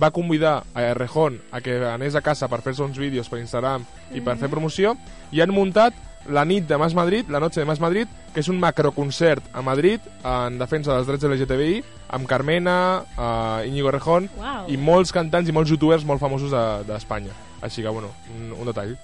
va 0.00 0.10
convidar 0.10 0.62
a 0.74 0.82
Errejón 0.82 1.40
a 1.50 1.60
que 1.60 1.76
anés 1.84 2.14
a 2.14 2.20
casa 2.22 2.48
per 2.48 2.60
fer-se 2.62 2.82
uns 2.82 2.98
vídeos 2.98 3.28
per 3.28 3.40
Instagram 3.40 3.84
i 4.14 4.20
per 4.20 4.36
fer 4.38 4.48
promoció, 4.50 4.96
i 5.32 5.40
han 5.40 5.50
muntat 5.50 5.94
la 6.30 6.44
nit 6.44 6.68
de 6.68 6.76
Mas 6.78 6.94
Madrid, 6.94 7.26
la 7.28 7.40
noche 7.40 7.58
de 7.60 7.66
Mas 7.66 7.80
Madrid, 7.80 8.06
que 8.32 8.40
és 8.40 8.48
un 8.48 8.60
macroconcert 8.62 9.42
a 9.52 9.60
Madrid 9.62 10.00
en 10.22 10.58
defensa 10.60 10.94
dels 10.94 11.08
drets 11.08 11.24
LGTBI, 11.26 11.82
amb 12.14 12.28
Carmena, 12.30 13.02
eh, 13.18 13.66
Íñigo 13.68 13.88
Errejón 13.90 14.28
Uau. 14.38 14.68
i 14.70 14.76
molts 14.76 15.10
cantants 15.12 15.48
i 15.48 15.52
molts 15.52 15.70
youtubers 15.70 16.04
molt 16.04 16.20
famosos 16.20 16.50
de- 16.52 16.84
d'Espanya. 16.92 17.32
Així 17.60 17.82
que, 17.82 17.88
bueno, 17.88 18.10
un, 18.36 18.52
un 18.52 18.66
detall. 18.66 18.96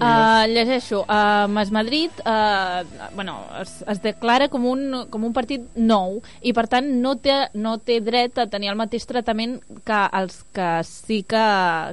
Uh, 0.00 0.46
llegeixo, 0.48 1.02
uh, 1.02 1.46
Mas 1.52 1.70
Madrid 1.70 2.10
uh, 2.24 2.80
bueno, 3.14 3.44
es, 3.60 3.84
es 3.86 4.00
declara 4.00 4.48
com 4.48 4.64
un, 4.64 5.06
com 5.10 5.24
un 5.28 5.34
partit 5.36 5.66
nou 5.76 6.22
i 6.40 6.54
per 6.56 6.64
tant 6.72 6.88
no 7.02 7.16
té, 7.20 7.34
no 7.52 7.76
té 7.84 7.98
dret 8.00 8.38
a 8.40 8.46
tenir 8.48 8.70
el 8.72 8.78
mateix 8.80 9.04
tractament 9.06 9.58
que 9.84 10.00
els 10.22 10.40
que 10.56 10.70
sí 10.88 11.20
que, 11.28 11.44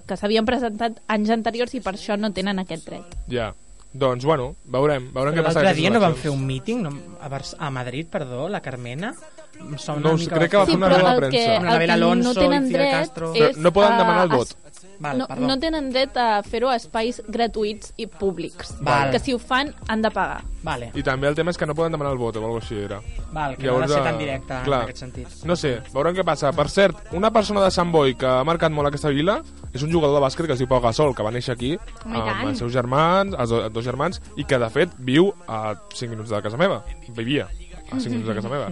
que 0.08 0.16
s'havien 0.18 0.48
presentat 0.48 1.02
anys 1.12 1.34
anteriors 1.36 1.76
i 1.76 1.82
per 1.84 1.98
això 1.98 2.16
no 2.16 2.32
tenen 2.32 2.64
aquest 2.64 2.88
dret. 2.88 3.18
Ja. 3.28 3.52
Doncs, 3.98 4.24
bueno, 4.28 4.52
veurem, 4.70 5.08
veurem 5.16 5.34
què 5.34 5.42
passa. 5.44 5.62
l'altre 5.64 5.76
dia 5.80 5.90
no 5.90 6.00
van 6.04 6.14
fer 6.20 6.30
un 6.30 6.44
míting 6.46 6.84
no, 6.86 6.92
a, 7.20 7.30
Bars 7.32 7.56
a 7.58 7.70
Madrid, 7.74 8.06
perdó, 8.12 8.48
la 8.48 8.60
Carmena? 8.62 9.14
Em 9.58 9.74
sona 9.82 10.04
No 10.04 10.12
una 10.14 10.20
mica 10.22 10.36
crec 10.38 10.52
que 10.52 10.58
va 10.60 10.66
fer 10.68 10.76
una 10.78 10.90
roda 10.92 11.08
de 11.08 11.14
el 11.16 11.18
premsa. 11.24 11.38
que, 11.40 11.56
el 11.56 11.86
que 11.88 11.92
Alonso 11.96 12.28
no 12.30 12.34
tenen 12.40 12.68
dret 12.70 12.92
Castro. 12.92 13.32
No- 13.34 13.46
és 13.48 13.58
no 13.58 13.72
poden 13.74 13.94
a- 13.94 13.98
demanar 13.98 14.26
el 14.28 14.32
a- 14.32 14.36
vot. 14.36 14.52
Val, 15.00 15.18
no, 15.20 15.28
perdó. 15.28 15.48
no 15.48 15.60
tenen 15.60 15.92
dret 15.92 16.16
a 16.18 16.42
fer-ho 16.44 16.70
a 16.70 16.76
espais 16.76 17.22
gratuïts 17.28 17.94
i 17.98 18.08
públics. 18.08 18.76
Val. 18.82 19.12
Que 19.12 19.20
si 19.20 19.34
ho 19.34 19.40
fan 19.40 19.74
han 19.88 20.02
de 20.02 20.10
pagar. 20.12 20.42
Vale. 20.64 20.90
I 20.96 21.04
també 21.06 21.28
el 21.30 21.36
tema 21.36 21.52
és 21.52 21.58
que 21.58 21.66
no 21.70 21.76
poden 21.76 21.92
demanar 21.94 22.12
el 22.14 22.18
vot 22.18 22.36
o 22.36 22.40
alguna 22.40 22.60
cosa 22.60 22.66
així 22.74 22.84
era. 22.84 22.98
Val, 23.32 23.56
que 23.58 23.68
no 23.68 23.78
ha 23.78 23.82
de 23.86 23.94
ser 23.94 24.04
tan 24.04 24.18
directe 24.18 24.54
en 24.58 24.64
Clar. 24.66 24.82
aquest 24.88 24.98
sentit. 24.98 25.28
No 25.46 25.56
sé, 25.56 25.82
veurem 25.94 26.16
què 26.18 26.26
passa. 26.26 26.52
Per 26.52 26.68
cert, 26.70 26.98
una 27.14 27.32
persona 27.32 27.62
de 27.64 27.70
Sant 27.72 27.92
Boi 27.92 28.16
que 28.16 28.26
ha 28.26 28.44
marcat 28.44 28.72
molt 28.72 28.88
aquesta 28.90 29.10
vila 29.14 29.42
és 29.74 29.84
un 29.84 29.92
jugador 29.92 30.16
de 30.18 30.26
bàsquet 30.26 30.48
que 30.48 30.54
es 30.54 30.60
diu 30.60 30.68
Pau 30.68 30.82
Gasol, 30.82 31.14
que 31.16 31.24
va 31.24 31.32
néixer 31.32 31.54
aquí 31.54 31.74
i 31.76 31.80
amb 32.18 32.48
els 32.50 32.58
seus 32.60 32.74
germans, 32.74 33.36
els 33.38 33.50
do- 33.54 33.70
dos 33.70 33.86
germans, 33.86 34.20
i 34.36 34.44
que 34.46 34.58
de 34.58 34.70
fet 34.74 34.90
viu 34.98 35.32
a 35.48 35.76
5 35.94 36.10
minuts 36.10 36.30
de 36.34 36.42
casa 36.42 36.58
meva. 36.58 36.84
Vivia 37.16 37.48
a 37.92 38.00
5 38.00 38.10
minuts 38.10 38.28
de 38.28 38.36
casa 38.36 38.50
meva. 38.50 38.72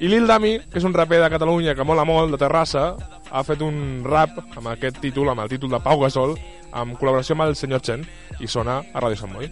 I 0.00 0.08
Lil 0.08 0.26
Dami, 0.26 0.54
que 0.70 0.80
és 0.80 0.86
un 0.88 0.94
raper 0.96 1.20
de 1.20 1.28
Catalunya 1.28 1.74
que 1.76 1.84
mola 1.84 2.06
molt, 2.08 2.32
de 2.32 2.38
Terrassa, 2.40 2.94
ha 3.30 3.42
fet 3.44 3.60
un 3.62 4.00
rap 4.06 4.38
amb 4.56 4.70
aquest 4.72 5.00
títol, 5.02 5.28
amb 5.28 5.44
el 5.44 5.50
títol 5.52 5.70
de 5.74 5.80
Pau 5.84 6.00
Gasol, 6.00 6.38
en 6.70 6.94
col·laboració 6.96 7.36
amb 7.36 7.44
el 7.48 7.56
senyor 7.58 7.82
Chen, 7.84 8.06
i 8.40 8.48
sona 8.48 8.78
a 8.80 9.02
Radio 9.02 9.18
Sant 9.20 9.34
Moll. 9.34 9.50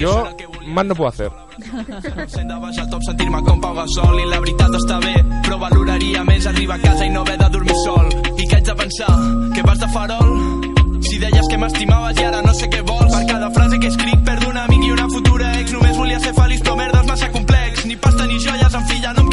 Jo 0.00 0.14
mal 0.66 0.88
no 0.88 0.94
puedo 0.94 1.10
hacer. 1.10 1.28
de 1.58 2.58
baix 2.62 2.78
al 2.78 2.90
top 2.90 3.02
sentir-me 3.04 3.42
com 3.44 3.60
Pau 3.60 3.74
Gasol 3.74 4.20
i 4.22 4.26
la 4.30 4.40
veritat 4.40 4.80
està 4.80 4.98
bé, 5.04 5.14
però 5.44 5.58
valoraria 5.60 6.24
més 6.24 6.46
arribar 6.46 6.80
a 6.80 6.86
casa 6.86 7.04
i 7.04 7.10
no 7.10 7.20
haver 7.20 7.38
de 7.38 7.50
dormir 7.50 7.76
sol. 7.84 8.08
I 8.38 8.48
que 8.48 8.56
haig 8.56 8.64
de 8.64 8.74
pensar? 8.74 9.12
Que 9.54 9.62
vas 9.62 9.78
de 9.78 9.88
farol? 9.92 10.68
Si 11.08 11.18
deies 11.18 11.46
que 11.48 11.58
m'estimaves 11.58 12.18
i 12.20 12.24
ara 12.24 12.42
no 12.42 12.52
sé 12.54 12.66
què 12.68 12.82
vols 12.82 13.12
Per 13.14 13.24
cada 13.30 13.50
frase 13.54 13.78
que 13.78 13.86
escric 13.86 14.24
perdo 14.26 14.50
un 14.50 14.58
amic 14.58 14.84
i 14.84 14.90
una 14.90 15.06
futura 15.08 15.52
ex 15.60 15.72
Només 15.72 15.96
volia 15.96 16.18
ser 16.20 16.34
feliç 16.34 16.64
però 16.66 16.74
merda 16.76 17.00
és 17.04 17.08
massa 17.12 17.30
complex 17.32 17.67
ni 17.84 17.96
pasta 17.96 18.26
ni 18.26 18.38
joies, 18.38 18.72
ja 19.02 19.12
no 19.12 19.27